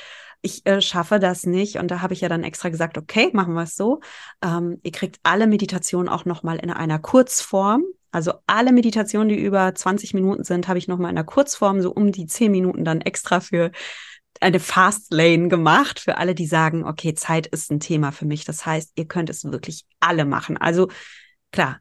ich 0.41 0.65
äh, 0.65 0.81
schaffe 0.81 1.19
das 1.19 1.45
nicht 1.45 1.77
und 1.77 1.91
da 1.91 2.01
habe 2.01 2.13
ich 2.13 2.21
ja 2.21 2.29
dann 2.29 2.43
extra 2.43 2.69
gesagt, 2.69 2.97
okay, 2.97 3.29
machen 3.33 3.53
wir 3.53 3.63
es 3.63 3.75
so. 3.75 3.99
Ähm, 4.43 4.79
ihr 4.83 4.91
kriegt 4.91 5.19
alle 5.23 5.45
Meditationen 5.45 6.09
auch 6.09 6.25
nochmal 6.25 6.57
in 6.57 6.71
einer 6.71 6.97
Kurzform. 6.99 7.83
Also 8.11 8.33
alle 8.47 8.73
Meditationen, 8.73 9.29
die 9.29 9.39
über 9.39 9.73
20 9.73 10.13
Minuten 10.13 10.43
sind, 10.43 10.67
habe 10.67 10.79
ich 10.79 10.87
nochmal 10.87 11.11
in 11.11 11.17
einer 11.17 11.25
Kurzform, 11.25 11.81
so 11.81 11.91
um 11.91 12.11
die 12.11 12.25
10 12.25 12.51
Minuten 12.51 12.83
dann 12.83 13.01
extra 13.01 13.39
für 13.39 13.71
eine 14.39 14.59
Fast 14.59 15.13
Lane 15.13 15.49
gemacht 15.49 15.99
für 15.99 16.17
alle, 16.17 16.35
die 16.35 16.47
sagen, 16.47 16.85
okay, 16.85 17.13
Zeit 17.13 17.47
ist 17.47 17.71
ein 17.71 17.79
Thema 17.79 18.11
für 18.11 18.25
mich. 18.25 18.45
Das 18.45 18.65
heißt, 18.65 18.93
ihr 18.95 19.05
könnt 19.05 19.29
es 19.29 19.43
wirklich 19.43 19.85
alle 19.99 20.25
machen. 20.25 20.57
Also 20.57 20.89
klar, 21.51 21.79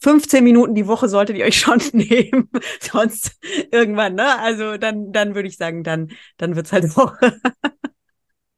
15 0.00 0.38
äh, 0.38 0.42
Minuten 0.42 0.74
die 0.74 0.86
Woche 0.86 1.08
solltet 1.08 1.36
ihr 1.36 1.44
euch 1.44 1.58
schon 1.58 1.80
nehmen, 1.92 2.50
sonst 2.80 3.38
irgendwann, 3.70 4.14
ne? 4.14 4.38
Also 4.38 4.76
dann, 4.76 5.12
dann 5.12 5.34
würde 5.34 5.48
ich 5.48 5.56
sagen, 5.56 5.84
dann, 5.84 6.10
dann 6.36 6.56
wird's 6.56 6.72
halt 6.72 6.96
Woche. 6.96 7.40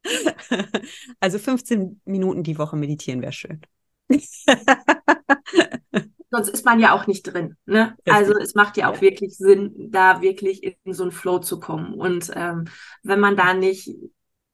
also 1.20 1.38
15 1.38 2.00
Minuten 2.04 2.42
die 2.42 2.58
Woche 2.58 2.76
meditieren 2.76 3.22
wäre 3.22 3.32
schön. 3.32 3.60
sonst 6.30 6.48
ist 6.48 6.64
man 6.64 6.80
ja 6.80 6.92
auch 6.94 7.06
nicht 7.06 7.22
drin. 7.22 7.56
Ne? 7.66 7.96
Also 8.06 8.34
es 8.36 8.54
macht 8.54 8.76
ja 8.76 8.90
auch 8.90 9.00
wirklich 9.00 9.36
Sinn, 9.36 9.90
da 9.90 10.22
wirklich 10.22 10.62
in 10.62 10.94
so 10.94 11.02
einen 11.02 11.12
Flow 11.12 11.38
zu 11.38 11.60
kommen. 11.60 11.94
Und 11.94 12.30
ähm, 12.34 12.68
wenn 13.02 13.20
man 13.20 13.36
da 13.36 13.54
nicht 13.54 13.90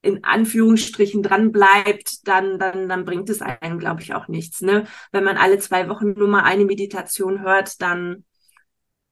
in 0.02 0.24
Anführungsstrichen 0.24 1.22
dran 1.22 1.52
bleibt, 1.52 2.26
dann, 2.28 2.58
dann, 2.58 2.88
dann 2.88 3.04
bringt 3.04 3.28
es 3.28 3.42
einem, 3.42 3.78
glaube 3.78 4.02
ich, 4.02 4.14
auch 4.14 4.28
nichts. 4.28 4.62
Ne? 4.62 4.86
Wenn 5.10 5.24
man 5.24 5.36
alle 5.36 5.58
zwei 5.58 5.88
Wochen 5.88 6.12
nur 6.12 6.28
mal 6.28 6.44
eine 6.44 6.64
Meditation 6.64 7.42
hört, 7.42 7.80
dann 7.82 8.24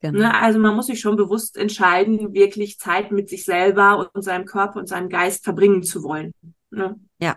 Genau. 0.00 0.18
Ne, 0.18 0.35
also 0.38 0.59
man 0.59 0.77
muss 0.77 0.88
sich 0.88 1.00
schon 1.00 1.16
bewusst 1.16 1.57
entscheiden, 1.57 2.35
wirklich 2.35 2.79
Zeit 2.79 3.11
mit 3.11 3.31
sich 3.31 3.46
selber 3.46 4.11
und 4.12 4.22
seinem 4.22 4.44
Körper 4.44 4.79
und 4.79 4.87
seinem 4.87 5.09
Geist 5.09 5.44
verbringen 5.44 5.83
zu 5.83 6.03
wollen. 6.03 6.33
Ne? 6.68 7.00
Ja, 7.18 7.37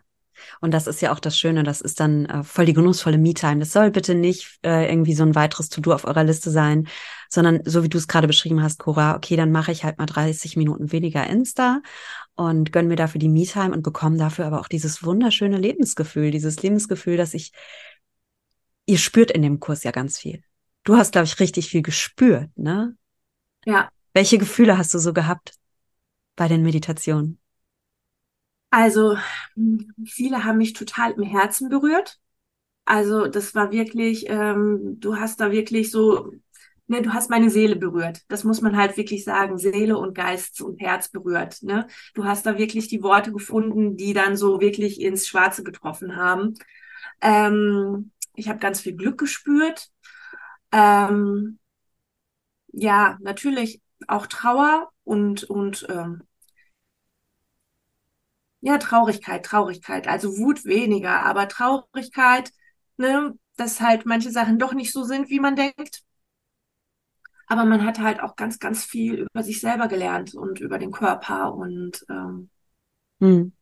und 0.62 0.73
das 0.73 0.88
ist 0.88 1.02
ja 1.02 1.12
auch 1.12 1.19
das 1.19 1.38
Schöne, 1.38 1.63
das 1.63 1.82
ist 1.82 2.00
dann 2.00 2.26
äh, 2.26 2.43
voll 2.43 2.65
die 2.65 2.73
genussvolle 2.73 3.17
Me-Time. 3.17 3.60
Das 3.60 3.71
soll 3.71 3.91
bitte 3.91 4.15
nicht 4.15 4.60
äh, 4.63 4.89
irgendwie 4.89 5.13
so 5.13 5.23
ein 5.23 5.36
weiteres 5.36 5.69
To-Do 5.69 5.93
auf 5.93 6.06
eurer 6.06 6.23
Liste 6.23 6.52
sein, 6.52 6.88
sondern 7.30 7.62
so 7.65 7.84
wie 7.84 7.89
du 7.89 7.97
es 7.97 8.08
gerade 8.08 8.28
beschrieben 8.28 8.62
hast, 8.62 8.80
Cora, 8.80 9.15
okay, 9.15 9.36
dann 9.36 9.52
mache 9.52 9.71
ich 9.71 9.84
halt 9.84 9.97
mal 9.97 10.06
30 10.06 10.58
Minuten 10.58 10.91
weniger 10.91 11.28
Insta 11.28 11.82
und 12.36 12.71
gönn 12.71 12.88
mir 12.88 12.95
dafür 12.95 13.19
die 13.19 13.30
Me-Time 13.30 13.73
und 13.73 13.84
bekomme 13.84 14.17
dafür 14.17 14.45
aber 14.45 14.60
auch 14.60 14.67
dieses 14.67 15.04
wunderschöne 15.04 15.58
Lebensgefühl, 15.58 16.32
dieses 16.32 16.62
Lebensgefühl, 16.62 17.17
dass 17.17 17.34
ich, 17.34 17.52
ihr 18.86 18.97
spürt 18.97 19.32
in 19.32 19.41
dem 19.41 19.60
Kurs 19.60 19.84
ja 19.84 19.91
ganz 19.91 20.17
viel. 20.17 20.43
Du 20.84 20.95
hast, 20.95 21.12
glaube 21.12 21.26
ich, 21.26 21.39
richtig 21.39 21.69
viel 21.69 21.82
gespürt, 21.82 22.50
ne? 22.56 22.95
Ja. 23.65 23.89
Welche 24.13 24.38
Gefühle 24.38 24.78
hast 24.78 24.93
du 24.93 25.00
so 25.00 25.13
gehabt 25.13 25.56
bei 26.36 26.47
den 26.47 26.63
Meditationen? 26.63 27.39
Also 28.69 29.17
viele 30.06 30.43
haben 30.43 30.58
mich 30.58 30.73
total 30.73 31.12
im 31.13 31.23
Herzen 31.23 31.69
berührt. 31.69 32.19
Also 32.86 33.27
das 33.27 33.56
war 33.56 33.71
wirklich, 33.71 34.25
ähm, 34.30 34.99
du 34.99 35.17
hast 35.17 35.41
da 35.41 35.51
wirklich 35.51 35.91
so, 35.91 36.34
ne, 36.88 37.01
du 37.01 37.13
hast 37.13 37.30
meine 37.30 37.49
Seele 37.49 37.75
berührt. 37.75 38.21
Das 38.30 38.43
muss 38.43 38.62
man 38.62 38.77
halt 38.77 38.97
wirklich 38.97 39.23
sagen, 39.25 39.58
Seele 39.58 39.97
und 39.97 40.15
Geist 40.15 40.62
und 40.62 40.80
Herz 40.82 41.10
berührt. 41.10 41.63
Ne? 41.63 41.88
Du 42.13 42.25
hast 42.25 42.45
da 42.45 42.58
wirklich 42.58 42.88
die 42.88 43.03
Worte 43.03 43.32
gefunden, 43.32 43.97
die 43.97 44.13
dann 44.13 44.38
so 44.38 44.62
wirklich 44.62 45.01
ins 45.01 45.27
Schwarze 45.27 45.63
getroffen 45.63 46.15
haben. 46.15 46.56
Ähm, 47.21 48.12
ich 48.36 48.49
habe 48.49 48.60
ganz 48.60 48.82
viel 48.82 48.95
Glück 48.95 49.17
gespürt. 49.17 49.89
Ähm, 50.71 51.60
ja, 52.73 53.17
natürlich 53.21 53.82
auch 54.08 54.27
Trauer 54.27 54.91
und 55.03 55.43
und 55.45 55.86
ähm, 55.89 56.23
ja, 58.62 58.78
Traurigkeit, 58.78 59.46
Traurigkeit, 59.46 60.08
also 60.08 60.38
Wut 60.38 60.65
weniger, 60.65 61.24
aber 61.24 61.48
Traurigkeit, 61.48 62.52
ne, 62.98 63.34
dass 63.56 63.82
halt 63.82 64.06
manche 64.06 64.32
Sachen 64.32 64.60
doch 64.60 64.74
nicht 64.74 64.91
so 64.91 65.04
sind, 65.04 65.30
wie 65.30 65.39
man 65.39 65.56
denkt. 65.56 66.04
Aber 67.48 67.63
man 67.65 67.86
hat 67.86 68.00
halt 68.00 68.20
auch 68.22 68.36
ganz, 68.36 68.60
ganz 68.60 68.84
viel 68.84 69.28
über 69.32 69.43
sich 69.43 69.62
selber 69.62 69.88
gelernt 69.88 70.36
und 70.36 70.60
über 70.60 70.80
den 70.80 70.91
Körper 70.91 71.54
und 71.54 72.06
ähm, 72.10 72.50
hm. 73.20 73.54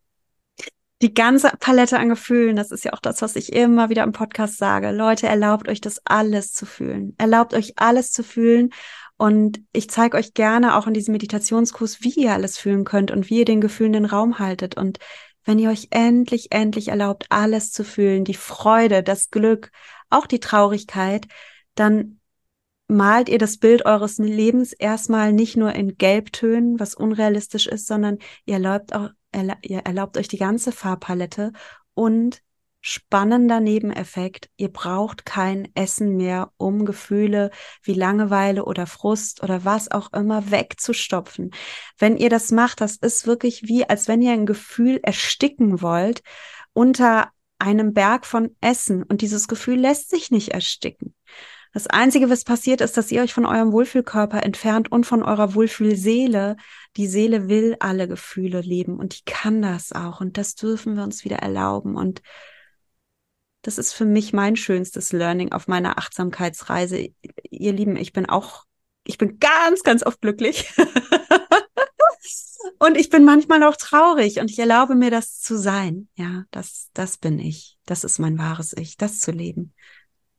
Die 1.01 1.13
ganze 1.13 1.51
Palette 1.60 1.99
an 1.99 2.08
Gefühlen, 2.08 2.55
das 2.55 2.71
ist 2.71 2.86
ja 2.86 2.93
auch 2.93 3.01
das, 3.01 3.21
was 3.21 3.36
ich 3.36 3.51
immer 3.51 3.89
wieder 3.89 4.03
im 4.03 4.13
Podcast 4.13 4.58
sage. 4.58 4.91
Leute, 4.91 5.27
erlaubt 5.27 5.67
euch 5.67 5.81
das 5.81 5.99
alles 6.05 6.53
zu 6.53 6.65
fühlen. 6.65 7.13
Erlaubt 7.17 7.53
euch 7.53 7.73
alles 7.75 8.12
zu 8.12 8.23
fühlen 8.23 8.71
und 9.17 9.62
ich 9.71 9.89
zeige 9.89 10.17
euch 10.17 10.34
gerne 10.34 10.75
auch 10.75 10.88
in 10.88 10.93
diesem 10.93 11.13
Meditationskurs, 11.13 12.01
wie 12.01 12.13
ihr 12.13 12.34
alles 12.34 12.58
fühlen 12.58 12.84
könnt 12.84 13.12
und 13.12 13.30
wie 13.30 13.39
ihr 13.39 13.45
den 13.45 13.62
Gefühlen 13.62 13.93
den 13.93 14.06
Raum 14.06 14.39
haltet. 14.39 14.75
Und 14.75 14.99
wenn 15.45 15.60
ihr 15.60 15.69
euch 15.69 15.88
endlich, 15.91 16.51
endlich 16.51 16.89
erlaubt, 16.89 17.25
alles 17.30 17.71
zu 17.71 17.84
fühlen, 17.84 18.25
die 18.25 18.34
Freude, 18.34 19.04
das 19.04 19.30
Glück, 19.30 19.71
auch 20.10 20.28
die 20.28 20.39
Traurigkeit, 20.39 21.28
dann 21.75 22.19
malt 22.88 23.30
ihr 23.30 23.38
das 23.38 23.58
Bild 23.58 23.86
eures 23.86 24.17
Lebens 24.17 24.73
erstmal 24.73 25.32
nicht 25.34 25.56
nur 25.56 25.73
in 25.73 25.97
Gelbtönen, 25.97 26.80
was 26.80 26.93
unrealistisch 26.93 27.67
ist, 27.67 27.88
sondern 27.88 28.19
ihr 28.45 28.56
erlaubt, 28.56 28.93
auch, 28.93 29.10
ihr 29.62 29.80
erlaubt 29.80 30.17
euch 30.17 30.28
die 30.28 30.38
ganze 30.38 30.71
Farbpalette 30.71 31.51
und 31.93 32.41
spannender 32.87 33.61
Nebeneffekt, 33.61 34.47
ihr 34.57 34.71
braucht 34.71 35.25
kein 35.25 35.69
Essen 35.73 36.17
mehr, 36.17 36.51
um 36.57 36.85
Gefühle 36.85 37.49
wie 37.81 37.95
Langeweile 37.95 38.63
oder 38.63 38.85
Frust 38.85 39.41
oder 39.41 39.65
was 39.65 39.89
auch 39.89 40.13
immer 40.13 40.51
wegzustopfen. 40.51 41.49
Wenn 41.97 42.15
ihr 42.15 42.29
das 42.29 42.51
macht, 42.51 42.81
das 42.81 42.97
ist 42.97 43.25
wirklich 43.25 43.63
wie, 43.63 43.89
als 43.89 44.07
wenn 44.07 44.21
ihr 44.21 44.33
ein 44.33 44.45
Gefühl 44.45 44.99
ersticken 45.01 45.81
wollt 45.81 46.21
unter 46.73 47.31
einem 47.57 47.95
Berg 47.95 48.23
von 48.27 48.55
Essen 48.61 49.01
und 49.01 49.21
dieses 49.21 49.47
Gefühl 49.47 49.79
lässt 49.79 50.11
sich 50.11 50.29
nicht 50.29 50.49
ersticken. 50.49 51.15
Das 51.73 51.87
Einzige, 51.87 52.29
was 52.29 52.43
passiert, 52.43 52.81
ist, 52.81 52.97
dass 52.97 53.11
ihr 53.11 53.23
euch 53.23 53.33
von 53.33 53.47
eurem 53.47 53.71
Wohlfühlkörper 53.71 54.43
entfernt 54.43 54.91
und 54.91 55.07
von 55.07 55.23
eurer 55.23 55.55
Wohlfühlseele. 55.55 56.55
Die 56.97 57.07
Seele 57.07 57.49
will 57.49 57.77
alle 57.79 58.07
Gefühle 58.07 58.61
leben 58.61 58.99
und 58.99 59.17
die 59.17 59.25
kann 59.25 59.63
das 59.63 59.91
auch 59.91 60.21
und 60.21 60.37
das 60.37 60.53
dürfen 60.53 60.95
wir 60.95 61.03
uns 61.03 61.25
wieder 61.25 61.37
erlauben 61.37 61.97
und 61.97 62.21
das 63.65 63.80
ist 63.80 63.93
für 63.93 64.06
mich 64.06 64.32
mein 64.32 64.56
schönstes 64.56 65.12
Learning 65.12 65.51
auf 65.51 65.67
meiner 65.67 65.97
Achtsamkeitsreise. 65.97 67.10
Ihr 67.49 67.73
Lieben, 67.73 67.95
ich 67.95 68.13
bin 68.13 68.28
auch, 68.28 68.63
ich 69.04 69.17
bin 69.17 69.39
ganz, 69.39 69.82
ganz 69.82 70.06
oft 70.06 70.21
glücklich. 70.21 70.71
und 72.80 72.95
ich 72.95 73.10
bin 73.10 73.25
manchmal 73.25 73.63
auch 73.63 73.75
traurig 73.75 74.39
und 74.39 74.51
ich 74.51 74.60
erlaube 74.60 74.93
mir 74.93 75.10
das 75.10 75.39
zu 75.39 75.58
sein. 75.58 76.10
Ja, 76.13 76.43
das, 76.51 76.91
das 76.93 77.17
bin 77.17 77.39
ich. 77.39 77.80
Das 77.88 78.04
ist 78.04 78.19
mein 78.19 78.38
wahres 78.38 78.73
Ich, 78.78 78.97
das 78.97 79.19
zu 79.19 79.32
leben. 79.32 79.73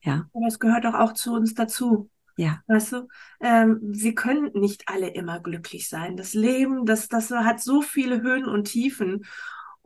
Ja. 0.03 0.29
Aber 0.33 0.47
es 0.47 0.61
gehört 0.61 0.85
doch 0.85 0.95
auch 0.95 1.13
zu 1.13 1.35
uns 1.35 1.55
dazu. 1.55 2.09
Ja. 2.37 2.61
Weißt 2.69 2.93
du, 2.93 3.09
ähm, 3.41 3.81
wir 3.83 4.15
können 4.15 4.53
nicht 4.55 4.85
alle 4.87 5.09
immer 5.09 5.41
glücklich 5.41 5.89
sein. 5.89 6.17
Das 6.17 6.33
Leben, 6.33 6.87
das, 6.87 7.09
das 7.09 7.33
hat 7.33 7.61
so 7.61 7.83
viele 7.83 8.23
Höhen 8.23 8.45
und 8.45 8.65
Tiefen. 8.65 9.25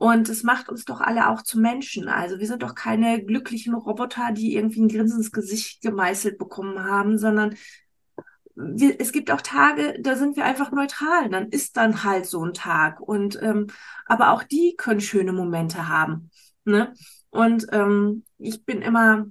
Und 0.01 0.31
es 0.31 0.45
macht 0.45 0.71
uns 0.71 0.87
doch 0.87 1.03
alle 1.03 1.29
auch 1.29 1.43
zu 1.43 1.61
Menschen. 1.61 2.09
Also 2.09 2.39
wir 2.39 2.47
sind 2.47 2.63
doch 2.63 2.75
keine 2.75 3.23
glücklichen 3.23 3.75
Roboter, 3.75 4.33
die 4.33 4.55
irgendwie 4.55 4.81
ein 4.81 4.89
Grinsen 4.89 5.19
ins 5.19 5.31
Gesicht 5.31 5.83
gemeißelt 5.83 6.39
bekommen 6.39 6.83
haben, 6.85 7.19
sondern 7.19 7.55
wir, 8.55 8.99
es 8.99 9.13
gibt 9.13 9.31
auch 9.31 9.43
Tage, 9.43 9.99
da 10.01 10.17
sind 10.17 10.37
wir 10.37 10.47
einfach 10.47 10.73
neutral. 10.73 11.29
Dann 11.29 11.51
ist 11.51 11.77
dann 11.77 12.03
halt 12.03 12.25
so 12.25 12.43
ein 12.43 12.55
Tag. 12.55 12.99
Und 12.99 13.43
ähm, 13.43 13.67
aber 14.07 14.31
auch 14.31 14.43
die 14.43 14.75
können 14.75 15.03
schöne 15.03 15.33
Momente 15.33 15.87
haben. 15.87 16.31
Ne? 16.65 16.95
Und 17.29 17.67
ähm, 17.71 18.25
ich 18.39 18.65
bin 18.65 18.81
immer 18.81 19.27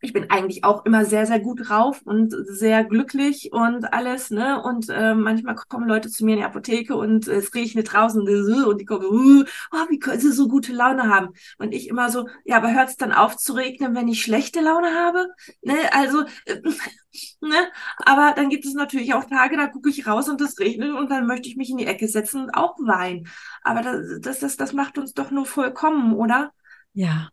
ich 0.00 0.12
bin 0.12 0.30
eigentlich 0.30 0.64
auch 0.64 0.84
immer 0.84 1.04
sehr, 1.04 1.26
sehr 1.26 1.40
gut 1.40 1.68
drauf 1.68 2.02
und 2.04 2.34
sehr 2.46 2.84
glücklich 2.84 3.52
und 3.52 3.92
alles, 3.92 4.30
ne? 4.30 4.62
Und 4.62 4.88
äh, 4.88 5.14
manchmal 5.14 5.56
kommen 5.56 5.88
Leute 5.88 6.08
zu 6.08 6.24
mir 6.24 6.32
in 6.32 6.38
die 6.38 6.44
Apotheke 6.44 6.96
und 6.96 7.26
äh, 7.26 7.36
es 7.36 7.54
regnet 7.54 7.92
draußen 7.92 8.20
und 8.64 8.80
die 8.80 8.84
kommen, 8.84 9.06
uh, 9.06 9.44
oh, 9.72 9.86
wie 9.90 9.98
können 9.98 10.20
sie 10.20 10.32
so 10.32 10.48
gute 10.48 10.72
Laune 10.72 11.08
haben? 11.08 11.30
Und 11.58 11.72
ich 11.72 11.88
immer 11.88 12.10
so, 12.10 12.28
ja, 12.44 12.56
aber 12.58 12.72
hört 12.72 12.90
es 12.90 12.96
dann 12.96 13.12
auf 13.12 13.36
zu 13.36 13.54
regnen, 13.54 13.94
wenn 13.94 14.08
ich 14.08 14.22
schlechte 14.22 14.60
Laune 14.60 14.94
habe? 14.94 15.28
Ne? 15.62 15.74
Also, 15.92 16.22
äh, 16.44 16.60
ne? 17.40 17.56
Aber 18.04 18.32
dann 18.36 18.50
gibt 18.50 18.66
es 18.66 18.74
natürlich 18.74 19.14
auch 19.14 19.24
Tage, 19.24 19.56
da 19.56 19.66
gucke 19.66 19.90
ich 19.90 20.06
raus 20.06 20.28
und 20.28 20.40
es 20.40 20.58
regnet 20.58 20.92
und 20.92 21.10
dann 21.10 21.26
möchte 21.26 21.48
ich 21.48 21.56
mich 21.56 21.70
in 21.70 21.78
die 21.78 21.86
Ecke 21.86 22.06
setzen 22.08 22.42
und 22.42 22.50
auch 22.50 22.76
weinen. 22.78 23.28
Aber 23.62 23.82
das, 23.82 24.20
das, 24.20 24.38
das, 24.40 24.56
das 24.56 24.72
macht 24.72 24.98
uns 24.98 25.14
doch 25.14 25.30
nur 25.30 25.46
vollkommen, 25.46 26.14
oder? 26.14 26.52
Ja. 26.92 27.30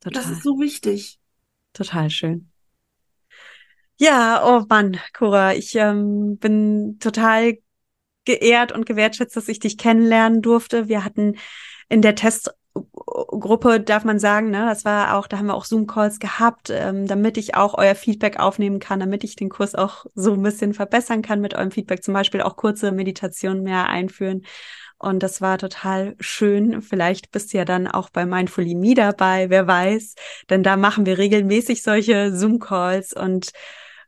Total. 0.00 0.22
Das 0.22 0.30
ist 0.30 0.42
so 0.42 0.60
wichtig. 0.60 1.18
Total 1.76 2.08
schön. 2.08 2.50
Ja, 3.98 4.42
oh 4.46 4.64
Mann, 4.66 4.98
Cora, 5.12 5.54
ich 5.54 5.74
ähm, 5.74 6.38
bin 6.38 6.98
total 7.00 7.58
geehrt 8.24 8.72
und 8.72 8.86
gewertschätzt, 8.86 9.36
dass 9.36 9.48
ich 9.48 9.58
dich 9.58 9.76
kennenlernen 9.76 10.40
durfte. 10.40 10.88
Wir 10.88 11.04
hatten 11.04 11.36
in 11.90 12.00
der 12.00 12.14
Testgruppe, 12.14 13.80
darf 13.80 14.04
man 14.04 14.18
sagen, 14.18 14.50
ne, 14.50 14.64
das 14.66 14.86
war 14.86 15.16
auch, 15.16 15.26
da 15.26 15.36
haben 15.36 15.46
wir 15.46 15.54
auch 15.54 15.66
Zoom-Calls 15.66 16.18
gehabt, 16.18 16.70
ähm, 16.70 17.06
damit 17.06 17.36
ich 17.36 17.54
auch 17.54 17.74
euer 17.74 17.94
Feedback 17.94 18.38
aufnehmen 18.38 18.80
kann, 18.80 19.00
damit 19.00 19.22
ich 19.22 19.36
den 19.36 19.50
Kurs 19.50 19.74
auch 19.74 20.06
so 20.14 20.32
ein 20.32 20.42
bisschen 20.42 20.72
verbessern 20.72 21.20
kann 21.20 21.42
mit 21.42 21.54
eurem 21.54 21.70
Feedback, 21.70 22.02
zum 22.02 22.14
Beispiel 22.14 22.40
auch 22.40 22.56
kurze 22.56 22.90
Meditationen 22.90 23.62
mehr 23.62 23.88
einführen. 23.88 24.46
Und 25.06 25.22
das 25.22 25.40
war 25.40 25.56
total 25.56 26.16
schön. 26.18 26.82
Vielleicht 26.82 27.30
bist 27.30 27.52
du 27.52 27.58
ja 27.58 27.64
dann 27.64 27.86
auch 27.86 28.10
bei 28.10 28.26
Mindfully 28.26 28.74
Me 28.74 28.94
dabei, 28.94 29.50
wer 29.50 29.68
weiß. 29.68 30.16
Denn 30.50 30.64
da 30.64 30.76
machen 30.76 31.06
wir 31.06 31.16
regelmäßig 31.16 31.84
solche 31.84 32.34
Zoom-Calls 32.34 33.12
und 33.12 33.52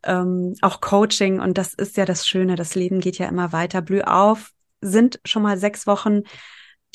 ähm, 0.02 0.56
auch 0.61 0.80
Coaching. 0.80 1.38
Und 1.38 1.56
das 1.56 1.72
ist 1.74 1.96
ja 1.96 2.04
das 2.04 2.26
Schöne. 2.26 2.56
Das 2.56 2.74
Leben 2.74 2.98
geht 2.98 3.18
ja 3.18 3.28
immer 3.28 3.52
weiter. 3.52 3.80
Blüh 3.80 4.02
auf 4.02 4.50
sind 4.80 5.20
schon 5.24 5.42
mal 5.42 5.56
sechs 5.56 5.87
Wochen, 5.87 6.22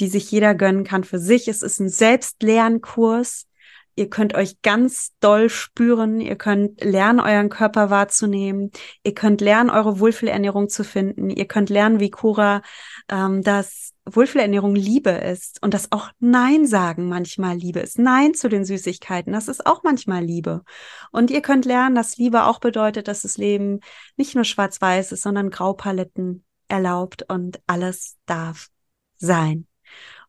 die 0.02 0.08
sich 0.08 0.30
jeder 0.32 0.54
gönnen 0.54 0.84
kann 0.84 1.06
für 1.06 1.20
sich. 1.20 1.48
Es 1.48 1.62
ist 1.62 1.80
ein 1.80 1.90
Selbstlernkurs. 1.90 3.48
Ihr 3.96 4.10
könnt 4.10 4.34
euch 4.34 4.62
ganz 4.64 5.14
doll 5.22 5.50
spüren. 5.50 6.20
Ihr 6.20 6.36
könnt 6.36 6.84
lernen, 6.84 7.22
euren 7.22 7.50
Körper 7.50 7.90
wahrzunehmen. 7.90 8.72
Ihr 9.04 9.14
könnt 9.14 9.40
lernen, 9.40 9.70
eure 9.70 10.00
Wohlfühlernährung 10.00 10.68
zu 10.68 10.84
finden. 10.84 11.30
Ihr 11.30 11.46
könnt 11.46 11.70
lernen, 11.70 12.02
wie 12.02 12.10
Cora 12.10 12.64
ähm, 13.10 13.44
das 13.44 13.93
Wohlfühlernährung 14.06 14.76
Liebe 14.76 15.12
ist 15.12 15.62
und 15.64 15.74
dass 15.74 15.92
auch 15.92 16.10
Nein 16.20 16.66
sagen 16.66 17.08
manchmal 17.08 17.56
Liebe 17.56 17.80
ist. 17.80 17.98
Nein 17.98 18.34
zu 18.34 18.50
den 18.50 18.66
Süßigkeiten, 18.66 19.32
das 19.32 19.48
ist 19.48 19.66
auch 19.66 19.84
manchmal 19.84 20.24
Liebe. 20.24 20.64
Und 21.12 21.32
ihr 21.32 21.42
könnt 21.42 21.66
lernen, 21.66 21.96
dass 21.96 22.18
Liebe 22.18 22.46
auch 22.46 22.60
bedeutet, 22.60 23.08
dass 23.08 23.22
das 23.22 23.38
Leben 23.38 23.80
nicht 24.18 24.36
nur 24.36 24.44
schwarz-weiß 24.44 25.14
ist, 25.14 25.22
sondern 25.22 25.50
Graupaletten 25.50 26.44
erlaubt 26.68 27.24
und 27.30 27.62
alles 27.66 28.18
darf 28.26 28.68
sein. 29.16 29.68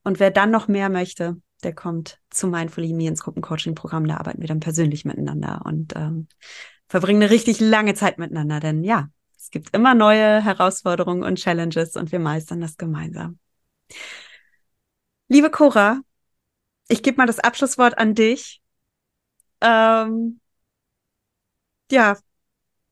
Und 0.05 0.21
wer 0.21 0.31
dann 0.31 0.51
noch 0.51 0.69
mehr 0.69 0.89
möchte, 0.89 1.41
der 1.65 1.75
kommt 1.75 2.21
zu 2.31 2.47
Mindfully 2.47 2.93
Me 2.93 3.09
ins 3.09 3.23
Gruppencoaching-Programm. 3.23 4.07
Da 4.07 4.19
arbeiten 4.19 4.41
wir 4.41 4.49
dann 4.49 4.61
persönlich 4.61 5.05
miteinander 5.05 5.63
und 5.65 5.97
ähm, 5.97 6.29
verbringen 6.87 7.23
eine 7.23 7.31
richtig 7.31 7.59
lange 7.59 7.95
Zeit 7.95 8.19
miteinander. 8.19 8.61
Denn 8.61 8.85
ja, 8.85 9.09
es 9.37 9.51
gibt 9.51 9.75
immer 9.75 9.95
neue 9.95 10.45
Herausforderungen 10.45 11.23
und 11.23 11.39
Challenges 11.39 11.97
und 11.97 12.13
wir 12.13 12.19
meistern 12.19 12.61
das 12.61 12.77
gemeinsam. 12.77 13.39
Liebe 15.29 15.51
Cora, 15.51 16.01
ich 16.89 17.03
gebe 17.03 17.17
mal 17.17 17.27
das 17.27 17.39
Abschlusswort 17.39 17.99
an 17.99 18.15
dich. 18.15 18.61
Ähm, 19.61 20.41
ja, 21.91 22.17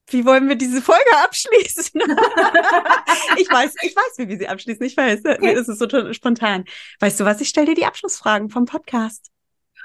wie 0.08 0.24
wollen 0.24 0.48
wir 0.48 0.56
diese 0.56 0.82
Folge 0.82 1.10
abschließen? 1.24 2.00
ich 3.38 3.50
weiß, 3.50 3.74
ich 3.82 3.96
weiß, 3.96 4.18
wie 4.18 4.28
wir 4.28 4.38
sie 4.38 4.48
abschließen. 4.48 4.84
Ich 4.84 4.96
weiß, 4.96 5.20
es 5.24 5.68
ist 5.68 5.78
so 5.78 6.12
spontan. 6.12 6.64
Weißt 7.00 7.20
du 7.20 7.24
was? 7.24 7.40
Ich 7.40 7.48
stelle 7.48 7.66
dir 7.66 7.74
die 7.74 7.86
Abschlussfragen 7.86 8.50
vom 8.50 8.64
Podcast. 8.64 9.30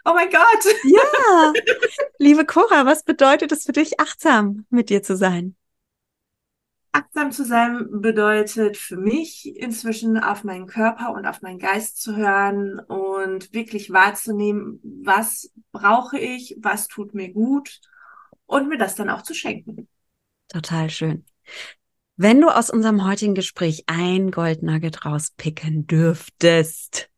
Oh 0.06 0.14
mein 0.14 0.30
Gott. 0.30 0.74
Ja. 0.86 1.54
Liebe 2.18 2.46
Cora, 2.46 2.86
was 2.86 3.04
bedeutet 3.04 3.52
es 3.52 3.66
für 3.66 3.74
dich, 3.74 4.00
achtsam 4.00 4.66
mit 4.70 4.90
dir 4.90 5.04
zu 5.04 5.18
sein? 5.18 5.56
Achtsam 6.98 7.32
zu 7.32 7.46
sein 7.46 7.88
bedeutet 8.02 8.76
für 8.76 8.98
mich 8.98 9.56
inzwischen 9.56 10.18
auf 10.18 10.44
meinen 10.44 10.66
Körper 10.66 11.12
und 11.12 11.28
auf 11.28 11.44
meinen 11.44 11.60
Geist 11.60 12.02
zu 12.02 12.16
hören 12.16 12.80
und 12.80 13.54
wirklich 13.54 13.92
wahrzunehmen, 13.92 14.80
was 15.04 15.52
brauche 15.72 16.18
ich, 16.18 16.58
was 16.60 16.88
tut 16.88 17.14
mir 17.14 17.32
gut 17.32 17.82
und 18.48 18.68
mir 18.68 18.80
das 18.80 18.96
dann 18.96 19.12
auch 19.12 19.22
zu 19.22 19.36
schenken. 19.36 19.88
Total 20.48 20.90
schön. 20.90 21.24
Wenn 22.16 22.42
du 22.42 22.50
aus 22.50 22.72
unserem 22.72 23.06
heutigen 23.06 23.36
Gespräch 23.36 23.84
ein 23.86 24.32
Goldnugget 24.32 25.06
rauspicken 25.06 25.86
dürftest, 25.86 27.12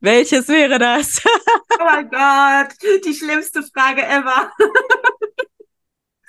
welches 0.00 0.48
wäre 0.48 0.80
das? 0.80 1.22
oh 1.24 1.84
mein 1.84 2.10
Gott, 2.10 2.74
die 3.06 3.14
schlimmste 3.14 3.62
Frage 3.62 4.02
ever. 4.02 4.50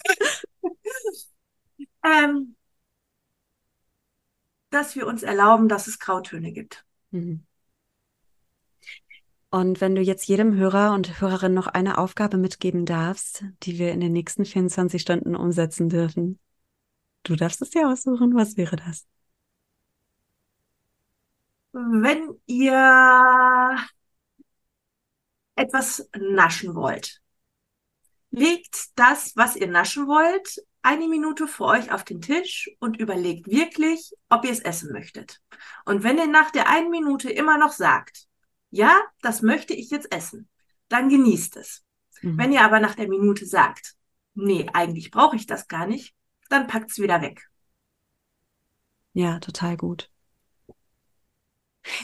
ähm, 2.07 2.55
dass 4.69 4.95
wir 4.95 5.07
uns 5.07 5.23
erlauben, 5.23 5.69
dass 5.69 5.87
es 5.87 5.99
Grautöne 5.99 6.51
gibt. 6.51 6.85
Mhm. 7.11 7.45
Und 9.49 9.79
wenn 9.79 9.95
du 9.95 10.01
jetzt 10.01 10.27
jedem 10.27 10.55
Hörer 10.55 10.93
und 10.93 11.21
Hörerin 11.21 11.53
noch 11.53 11.67
eine 11.67 11.97
Aufgabe 11.97 12.37
mitgeben 12.37 12.85
darfst, 12.85 13.45
die 13.63 13.79
wir 13.79 13.91
in 13.93 14.01
den 14.01 14.11
nächsten 14.11 14.43
24 14.43 15.01
Stunden 15.01 15.35
umsetzen 15.35 15.87
dürfen, 15.87 16.39
du 17.23 17.35
darfst 17.35 17.61
es 17.61 17.69
dir 17.69 17.87
aussuchen, 17.87 18.35
was 18.35 18.57
wäre 18.57 18.75
das? 18.75 19.05
Wenn 21.71 22.39
ihr 22.45 23.77
etwas 25.55 26.09
naschen 26.17 26.75
wollt, 26.75 27.21
legt 28.31 28.97
das, 28.99 29.35
was 29.35 29.55
ihr 29.55 29.67
naschen 29.67 30.07
wollt, 30.07 30.61
eine 30.87 31.09
Minute 31.09 31.47
vor 31.47 31.67
euch 31.67 31.91
auf 31.91 32.05
den 32.05 32.21
Tisch 32.21 32.71
und 32.79 32.97
überlegt 32.97 33.47
wirklich, 33.47 34.13
ob 34.29 34.45
ihr 34.45 34.51
es 34.51 34.61
essen 34.61 34.93
möchtet. 34.93 35.41
Und 35.83 36.03
wenn 36.03 36.17
ihr 36.17 36.27
nach 36.27 36.49
der 36.49 36.69
einen 36.69 36.89
Minute 36.89 37.29
immer 37.29 37.57
noch 37.57 37.73
sagt, 37.73 38.27
ja, 38.69 39.01
das 39.21 39.41
möchte 39.41 39.73
ich 39.73 39.89
jetzt 39.89 40.09
essen, 40.13 40.47
dann 40.87 41.09
genießt 41.09 41.57
es. 41.57 41.83
Mhm. 42.21 42.37
Wenn 42.37 42.53
ihr 42.53 42.61
aber 42.61 42.79
nach 42.79 42.95
der 42.95 43.09
Minute 43.09 43.45
sagt, 43.45 43.95
nee, 44.33 44.65
eigentlich 44.73 45.11
brauche 45.11 45.35
ich 45.35 45.45
das 45.45 45.67
gar 45.67 45.87
nicht, 45.87 46.15
dann 46.49 46.67
packt 46.67 46.91
es 46.91 46.99
wieder 46.99 47.21
weg. 47.21 47.49
Ja, 49.11 49.39
total 49.39 49.75
gut. 49.75 50.09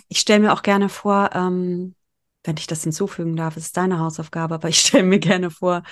Ich 0.09 0.19
stelle 0.19 0.41
mir 0.41 0.53
auch 0.53 0.61
gerne 0.61 0.89
vor, 0.89 1.29
ähm, 1.33 1.95
wenn 2.43 2.57
ich 2.57 2.67
das 2.67 2.83
hinzufügen 2.83 3.37
darf, 3.37 3.55
ist 3.55 3.77
deine 3.77 3.99
Hausaufgabe, 3.99 4.55
aber 4.55 4.67
ich 4.67 4.79
stelle 4.81 5.05
mir 5.05 5.19
gerne 5.19 5.51
vor, 5.51 5.83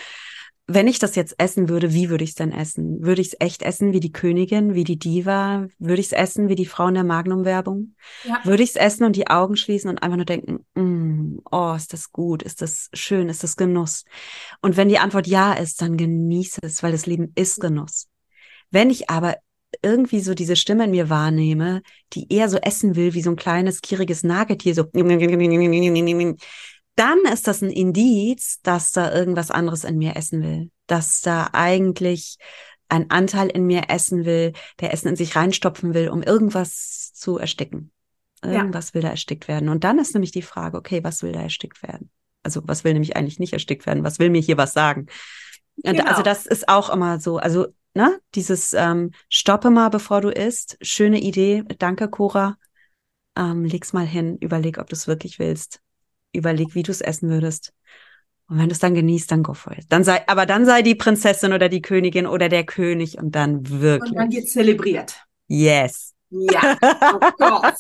wenn 0.67 0.87
ich 0.87 0.99
das 0.99 1.15
jetzt 1.15 1.35
essen 1.37 1.69
würde, 1.69 1.93
wie 1.93 2.09
würde 2.09 2.23
ich 2.23 2.31
es 2.31 2.35
denn 2.35 2.51
essen? 2.51 3.03
Würde 3.03 3.21
ich 3.21 3.29
es 3.29 3.37
echt 3.39 3.63
essen 3.63 3.93
wie 3.93 3.99
die 3.99 4.11
Königin, 4.11 4.73
wie 4.73 4.83
die 4.83 4.97
Diva? 4.97 5.67
Würde 5.79 5.99
ich 5.99 6.07
es 6.07 6.11
essen 6.11 6.49
wie 6.49 6.55
die 6.55 6.65
Frau 6.65 6.87
in 6.87 6.93
der 6.93 7.03
Magnum-Werbung? 7.03 7.95
Ja. 8.23 8.39
Würde 8.43 8.63
ich 8.63 8.69
es 8.69 8.75
essen 8.75 9.03
und 9.03 9.15
die 9.15 9.27
Augen 9.27 9.57
schließen 9.57 9.89
und 9.89 10.01
einfach 10.01 10.17
nur 10.17 10.25
denken, 10.25 10.65
mm, 10.75 11.39
oh, 11.51 11.73
ist 11.75 11.93
das 11.93 12.11
gut, 12.11 12.43
ist 12.43 12.61
das 12.61 12.89
schön, 12.93 13.27
ist 13.29 13.43
das 13.43 13.57
Genuss? 13.57 14.05
Und 14.61 14.77
wenn 14.77 14.89
die 14.89 14.99
Antwort 14.99 15.27
ja 15.27 15.53
ist, 15.53 15.81
dann 15.81 15.97
genieße 15.97 16.61
es, 16.63 16.83
weil 16.83 16.91
das 16.91 17.05
Leben 17.05 17.31
ist 17.35 17.59
Genuss. 17.59 18.07
Wenn 18.69 18.89
ich 18.89 19.09
aber 19.09 19.35
irgendwie 19.81 20.19
so 20.19 20.33
diese 20.33 20.55
Stimme 20.55 20.85
in 20.85 20.91
mir 20.91 21.09
wahrnehme, 21.09 21.81
die 22.13 22.31
eher 22.31 22.49
so 22.49 22.57
essen 22.57 22.95
will 22.95 23.13
wie 23.13 23.21
so 23.21 23.29
ein 23.29 23.35
kleines, 23.35 23.81
gieriges 23.81 24.23
Nagetier, 24.23 24.75
so 24.75 24.85
dann 26.95 27.19
ist 27.31 27.47
das 27.47 27.61
ein 27.61 27.71
Indiz, 27.71 28.59
dass 28.63 28.91
da 28.91 29.13
irgendwas 29.13 29.51
anderes 29.51 29.83
in 29.83 29.97
mir 29.97 30.15
essen 30.15 30.43
will, 30.43 30.71
dass 30.87 31.21
da 31.21 31.49
eigentlich 31.53 32.37
ein 32.89 33.09
Anteil 33.09 33.47
in 33.47 33.65
mir 33.65 33.83
essen 33.89 34.25
will, 34.25 34.53
der 34.79 34.93
Essen 34.93 35.07
in 35.07 35.15
sich 35.15 35.35
reinstopfen 35.35 35.93
will, 35.93 36.09
um 36.09 36.21
irgendwas 36.21 37.13
zu 37.13 37.37
ersticken. 37.37 37.91
Irgendwas 38.43 38.89
ja. 38.89 38.93
will 38.95 39.01
da 39.03 39.09
erstickt 39.09 39.47
werden. 39.47 39.69
Und 39.69 39.83
dann 39.83 39.99
ist 39.99 40.13
nämlich 40.13 40.31
die 40.31 40.41
Frage, 40.41 40.77
okay, 40.77 41.03
was 41.03 41.23
will 41.23 41.31
da 41.31 41.41
erstickt 41.41 41.83
werden? 41.83 42.09
Also 42.43 42.61
was 42.65 42.83
will 42.83 42.93
nämlich 42.93 43.15
eigentlich 43.15 43.39
nicht 43.39 43.53
erstickt 43.53 43.85
werden? 43.85 44.03
Was 44.03 44.19
will 44.19 44.29
mir 44.29 44.41
hier 44.41 44.57
was 44.57 44.73
sagen? 44.73 45.05
Genau. 45.83 46.03
also 46.05 46.23
das 46.23 46.45
ist 46.45 46.67
auch 46.67 46.89
immer 46.89 47.19
so, 47.19 47.37
also 47.37 47.67
ne, 47.93 48.19
dieses 48.35 48.73
ähm, 48.73 49.11
Stoppe 49.29 49.69
mal, 49.69 49.89
bevor 49.89 50.21
du 50.21 50.29
isst. 50.29 50.77
Schöne 50.81 51.21
Idee. 51.21 51.63
Danke, 51.77 52.09
Cora. 52.09 52.57
Ähm, 53.37 53.63
leg's 53.63 53.93
mal 53.93 54.05
hin, 54.05 54.37
überleg, 54.37 54.79
ob 54.79 54.89
du 54.89 54.95
es 54.95 55.07
wirklich 55.07 55.39
willst 55.39 55.81
überleg, 56.33 56.75
wie 56.75 56.83
du 56.83 56.91
es 56.91 57.01
essen 57.01 57.29
würdest. 57.29 57.73
Und 58.47 58.57
wenn 58.57 58.67
du 58.67 58.73
es 58.73 58.79
dann 58.79 58.95
genießt, 58.95 59.31
dann 59.31 59.43
go 59.43 59.53
for 59.53 59.73
it. 59.73 59.85
Dann 59.89 60.03
sei, 60.03 60.27
aber 60.27 60.45
dann 60.45 60.65
sei 60.65 60.81
die 60.81 60.95
Prinzessin 60.95 61.53
oder 61.53 61.69
die 61.69 61.81
Königin 61.81 62.27
oder 62.27 62.49
der 62.49 62.65
König 62.65 63.17
und 63.17 63.33
dann 63.33 63.69
wirklich. 63.69 64.11
Und 64.11 64.17
dann 64.17 64.31
wird 64.31 64.49
zelebriert. 64.49 65.23
Yes. 65.47 66.13
Ja, 66.29 66.77
of 66.81 67.35
course. 67.37 67.77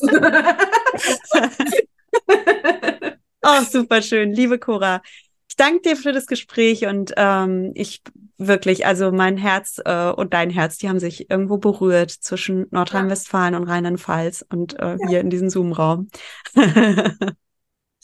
oh, 3.43 3.61
super 3.69 4.01
schön. 4.01 4.33
Liebe 4.33 4.59
Cora, 4.59 5.01
ich 5.49 5.55
danke 5.57 5.81
dir 5.81 5.95
für 5.97 6.13
das 6.13 6.25
Gespräch 6.25 6.85
und 6.85 7.13
ähm, 7.17 7.71
ich 7.75 8.01
wirklich, 8.37 8.85
also 8.85 9.11
mein 9.11 9.37
Herz 9.37 9.81
äh, 9.83 10.09
und 10.09 10.33
dein 10.33 10.49
Herz, 10.49 10.77
die 10.77 10.89
haben 10.89 10.99
sich 10.99 11.29
irgendwo 11.29 11.57
berührt 11.57 12.11
zwischen 12.11 12.67
Nordrhein-Westfalen 12.71 13.55
und 13.55 13.65
Rheinland-Pfalz 13.65 14.45
und 14.49 14.79
äh, 14.79 14.97
ja. 14.99 15.07
hier 15.07 15.19
in 15.19 15.29
diesem 15.29 15.49
Zoom-Raum. 15.49 16.09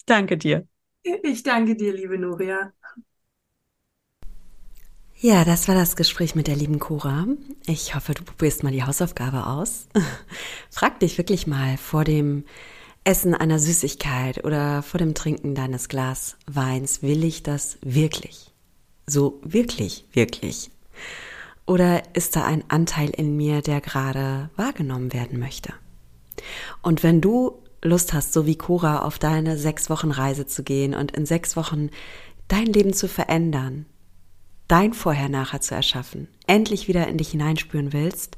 danke 0.08 0.38
dir. 0.38 0.67
Ich 1.24 1.43
danke 1.43 1.76
dir, 1.76 1.93
liebe 1.93 2.17
Nuria. 2.17 2.74
Ja, 5.20 5.46
das 5.46 5.67
war 5.67 5.74
das 5.74 5.96
Gespräch 5.96 6.36
mit 6.36 6.48
der 6.48 6.56
lieben 6.56 6.80
Cora. 6.80 7.26
Ich 7.65 7.96
hoffe, 7.96 8.13
du 8.13 8.24
probierst 8.24 8.63
mal 8.63 8.72
die 8.72 8.84
Hausaufgabe 8.84 9.48
aus. 9.48 9.88
Frag 10.70 11.00
dich 11.00 11.17
wirklich 11.17 11.48
mal 11.48 11.78
vor 11.78 12.04
dem 12.04 12.43
Essen 13.04 13.34
einer 13.34 13.58
Süßigkeit 13.58 14.43
oder 14.43 14.84
vor 14.84 15.00
dem 15.00 15.15
Trinken 15.15 15.56
deines 15.56 15.89
Glas 15.89 16.38
Weins, 16.46 17.02
will 17.02 17.24
ich 17.24 17.41
das 17.41 17.78
wirklich? 17.82 18.54
So 19.08 19.39
wirklich, 19.43 20.06
wirklich? 20.12 20.70
Oder 21.65 22.04
ist 22.15 22.36
da 22.36 22.43
ein 22.46 22.63
Anteil 22.67 23.10
in 23.10 23.36
mir, 23.36 23.62
der 23.62 23.82
gerade 23.82 24.50
wahrgenommen 24.56 25.13
werden 25.13 25.39
möchte? 25.39 25.74
Und 26.82 27.02
wenn 27.02 27.22
du 27.22 27.58
Lust 27.82 28.13
hast, 28.13 28.34
so 28.34 28.46
wie 28.46 28.58
Cora, 28.58 29.04
auf 29.04 29.20
deine 29.20 29.58
sechs 29.58 29.90
Wochen 29.90 30.12
Reise 30.12 30.46
zu 30.46 30.63
gehen 30.63 30.94
und 30.94 31.12
in 31.12 31.26
sechs 31.26 31.56
Wochen 31.56 31.90
dein 32.48 32.66
Leben 32.66 32.94
zu 32.94 33.08
verändern, 33.08 33.86
dein 34.68 34.94
Vorher-Nachher 34.94 35.62
zu 35.62 35.76
erschaffen, 35.76 36.28
endlich 36.48 36.88
wieder 36.88 37.08
in 37.08 37.18
dich 37.18 37.30
hineinspüren 37.30 37.94
willst, 37.94 38.38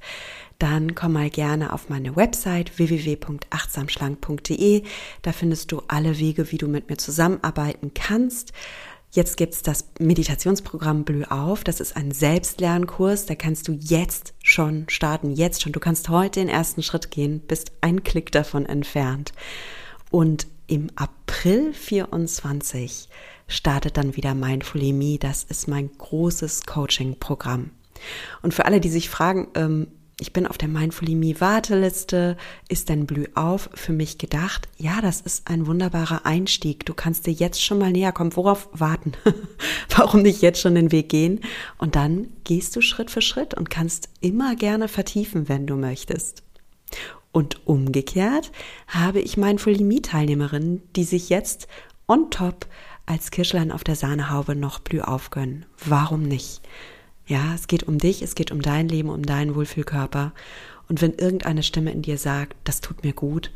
dann 0.59 0.93
komm 0.93 1.13
mal 1.13 1.29
gerne 1.29 1.71
auf 1.71 1.87
meine 1.87 2.17
Website 2.17 2.77
www.achtsamschlank.de. 2.77 4.83
Da 5.21 5.31
findest 5.31 5.71
du 5.71 5.81
alle 5.87 6.19
Wege, 6.19 6.51
wie 6.51 6.57
du 6.57 6.67
mit 6.67 6.89
mir 6.89 6.97
zusammenarbeiten 6.97 7.93
kannst. 7.93 8.51
Jetzt 9.11 9.37
gibt's 9.37 9.63
das 9.63 9.85
Meditationsprogramm 9.99 11.03
Blüh 11.03 11.23
auf. 11.23 11.63
Das 11.63 11.79
ist 11.79 11.95
ein 11.95 12.11
Selbstlernkurs. 12.11 13.25
Da 13.25 13.33
kannst 13.33 13.67
du 13.67 13.71
jetzt 13.71 14.33
schon 14.43 14.85
starten. 14.87 15.31
Jetzt 15.31 15.63
schon. 15.63 15.71
Du 15.71 15.79
kannst 15.79 16.09
heute 16.09 16.41
den 16.41 16.49
ersten 16.49 16.83
Schritt 16.83 17.09
gehen, 17.09 17.39
bist 17.39 17.71
ein 17.81 18.03
Klick 18.03 18.31
davon 18.31 18.67
entfernt. 18.67 19.33
Und 20.11 20.45
im 20.67 20.91
April 20.95 21.73
24 21.73 23.09
startet 23.47 23.97
dann 23.97 24.15
wieder 24.15 24.35
Mindfully 24.35 24.93
Me. 24.93 25.17
Das 25.17 25.43
ist 25.43 25.67
mein 25.67 25.89
großes 25.97 26.67
Coaching-Programm. 26.67 27.71
Und 28.43 28.53
für 28.53 28.65
alle, 28.65 28.79
die 28.79 28.89
sich 28.89 29.09
fragen, 29.09 29.47
ähm, 29.55 29.87
ich 30.19 30.33
bin 30.33 30.45
auf 30.45 30.57
der 30.57 30.67
Mindfully 30.67 31.15
Me 31.15 31.39
Warteliste. 31.39 32.35
Ist 32.67 32.89
denn 32.89 33.05
Blüh 33.05 33.27
auf 33.35 33.69
für 33.73 33.93
mich 33.93 34.17
gedacht? 34.17 34.67
Ja, 34.77 34.99
das 35.01 35.21
ist 35.21 35.49
ein 35.49 35.65
wunderbarer 35.65 36.25
Einstieg. 36.25 36.85
Du 36.85 36.93
kannst 36.93 37.25
dir 37.25 37.31
jetzt 37.31 37.63
schon 37.63 37.79
mal 37.79 37.91
näher 37.91 38.11
kommen. 38.11 38.35
Worauf 38.35 38.67
warten? 38.73 39.13
Warum 39.95 40.21
nicht 40.21 40.41
jetzt 40.41 40.59
schon 40.59 40.75
den 40.75 40.91
Weg 40.91 41.07
gehen? 41.07 41.39
Und 41.77 41.95
dann 41.95 42.27
gehst 42.43 42.75
du 42.75 42.81
Schritt 42.81 43.09
für 43.09 43.21
Schritt 43.21 43.53
und 43.53 43.69
kannst 43.69 44.09
immer 44.19 44.55
gerne 44.57 44.89
vertiefen, 44.89 45.47
wenn 45.47 45.65
du 45.65 45.75
möchtest. 45.75 46.43
Und 47.31 47.65
umgekehrt 47.65 48.51
habe 48.87 49.21
ich 49.21 49.37
Mindfully 49.37 49.83
Me 49.85 50.01
Teilnehmerinnen, 50.01 50.81
die 50.97 51.05
sich 51.05 51.29
jetzt 51.29 51.69
on 52.07 52.29
top 52.29 52.65
als 53.05 53.31
Kirschlein 53.31 53.71
auf 53.71 53.85
der 53.85 53.95
Sahnehaube 53.95 54.55
noch 54.55 54.79
Blüh 54.79 55.01
aufgönnen. 55.01 55.65
Warum 55.85 56.23
nicht? 56.23 56.61
Ja, 57.29 57.53
es 57.53 57.67
geht 57.67 57.83
um 57.83 57.99
dich, 57.99 58.23
es 58.23 58.33
geht 58.33 58.49
um 58.49 58.59
dein 58.59 58.89
Leben, 58.89 59.09
um 59.09 59.21
deinen 59.21 59.53
Wohlfühlkörper. 59.53 60.33
Und 60.87 60.99
wenn 60.99 61.13
irgendeine 61.13 61.61
Stimme 61.61 61.91
in 61.91 62.01
dir 62.01 62.17
sagt, 62.17 62.55
das 62.63 62.81
tut 62.81 63.03
mir 63.03 63.13
gut, 63.13 63.51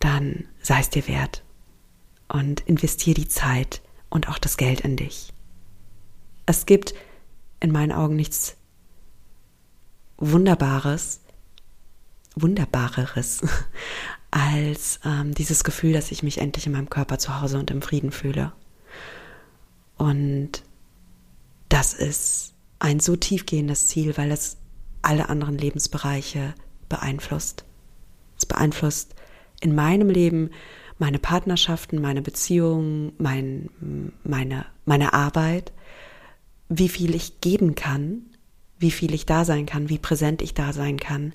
dann 0.00 0.48
sei 0.60 0.80
es 0.80 0.90
dir 0.90 1.06
wert. 1.06 1.44
Und 2.26 2.62
investier 2.62 3.14
die 3.14 3.28
Zeit 3.28 3.80
und 4.10 4.28
auch 4.28 4.38
das 4.38 4.56
Geld 4.56 4.80
in 4.80 4.96
dich. 4.96 5.32
Es 6.46 6.66
gibt 6.66 6.94
in 7.60 7.70
meinen 7.70 7.92
Augen 7.92 8.16
nichts 8.16 8.56
Wunderbares, 10.16 11.20
Wunderbareres 12.34 13.42
als 14.32 14.98
ähm, 15.04 15.32
dieses 15.32 15.62
Gefühl, 15.62 15.92
dass 15.92 16.10
ich 16.10 16.24
mich 16.24 16.38
endlich 16.38 16.66
in 16.66 16.72
meinem 16.72 16.90
Körper 16.90 17.20
zu 17.20 17.40
Hause 17.40 17.60
und 17.60 17.70
im 17.70 17.82
Frieden 17.82 18.10
fühle. 18.10 18.52
Und 19.96 20.64
das 21.68 21.94
ist 21.94 22.55
ein 22.78 23.00
so 23.00 23.16
tiefgehendes 23.16 23.88
Ziel, 23.88 24.16
weil 24.16 24.30
es 24.30 24.56
alle 25.02 25.28
anderen 25.28 25.56
Lebensbereiche 25.56 26.54
beeinflusst. 26.88 27.64
Es 28.38 28.46
beeinflusst 28.46 29.14
in 29.60 29.74
meinem 29.74 30.10
Leben 30.10 30.50
meine 30.98 31.18
Partnerschaften, 31.18 32.00
meine 32.00 32.22
Beziehungen, 32.22 33.12
mein, 33.18 33.70
meine, 34.24 34.66
meine 34.84 35.12
Arbeit, 35.12 35.72
wie 36.68 36.88
viel 36.88 37.14
ich 37.14 37.40
geben 37.40 37.74
kann, 37.74 38.22
wie 38.78 38.90
viel 38.90 39.14
ich 39.14 39.26
da 39.26 39.44
sein 39.44 39.66
kann, 39.66 39.88
wie 39.88 39.98
präsent 39.98 40.42
ich 40.42 40.54
da 40.54 40.72
sein 40.72 40.98
kann, 40.98 41.32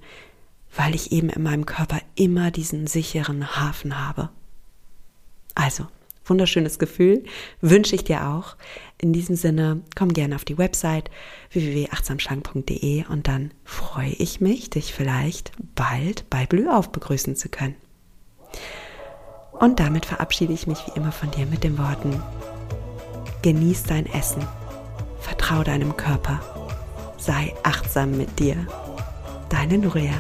weil 0.76 0.96
ich 0.96 1.12
eben 1.12 1.30
in 1.30 1.44
meinem 1.44 1.66
Körper 1.66 2.00
immer 2.16 2.52
diesen 2.52 2.88
sicheren 2.88 3.56
Hafen 3.58 4.00
habe. 4.00 4.30
Also, 5.56 5.88
wunderschönes 6.26 6.80
Gefühl, 6.80 7.24
wünsche 7.62 7.96
ich 7.96 8.04
dir 8.04 8.28
auch. 8.28 8.56
In 9.02 9.14
diesem 9.14 9.36
Sinne, 9.36 9.82
komm 9.96 10.14
gerne 10.14 10.36
auf 10.36 10.46
die 10.46 10.60
Website 10.60 11.10
www.achtsamschlank.de 11.54 13.06
und 13.08 13.28
dann 13.28 13.50
freue 13.64 14.12
ich 14.12 14.42
mich, 14.42 14.70
dich 14.70 14.94
vielleicht 14.94 15.54
bald 15.74 16.30
bei 16.30 16.46
Blühauf 16.46 16.92
begrüßen 16.92 17.36
zu 17.36 17.50
können. 17.50 17.74
Und 19.54 19.80
damit 19.80 20.06
verabschiede 20.06 20.54
ich 20.54 20.68
mich 20.68 20.86
wie 20.86 21.00
immer 21.00 21.12
von 21.12 21.32
dir 21.32 21.48
mit 21.48 21.64
den 21.64 21.80
Worten, 21.80 22.22
genieß 23.42 23.84
dein 23.86 24.06
Essen, 24.06 24.44
vertrau 25.20 25.64
deinem 25.64 25.98
Körper, 25.98 26.40
sei 27.18 27.56
achtsam 27.64 28.16
mit 28.16 28.38
dir. 28.38 28.68
Deine 29.50 29.80
Nuria. 29.80 30.14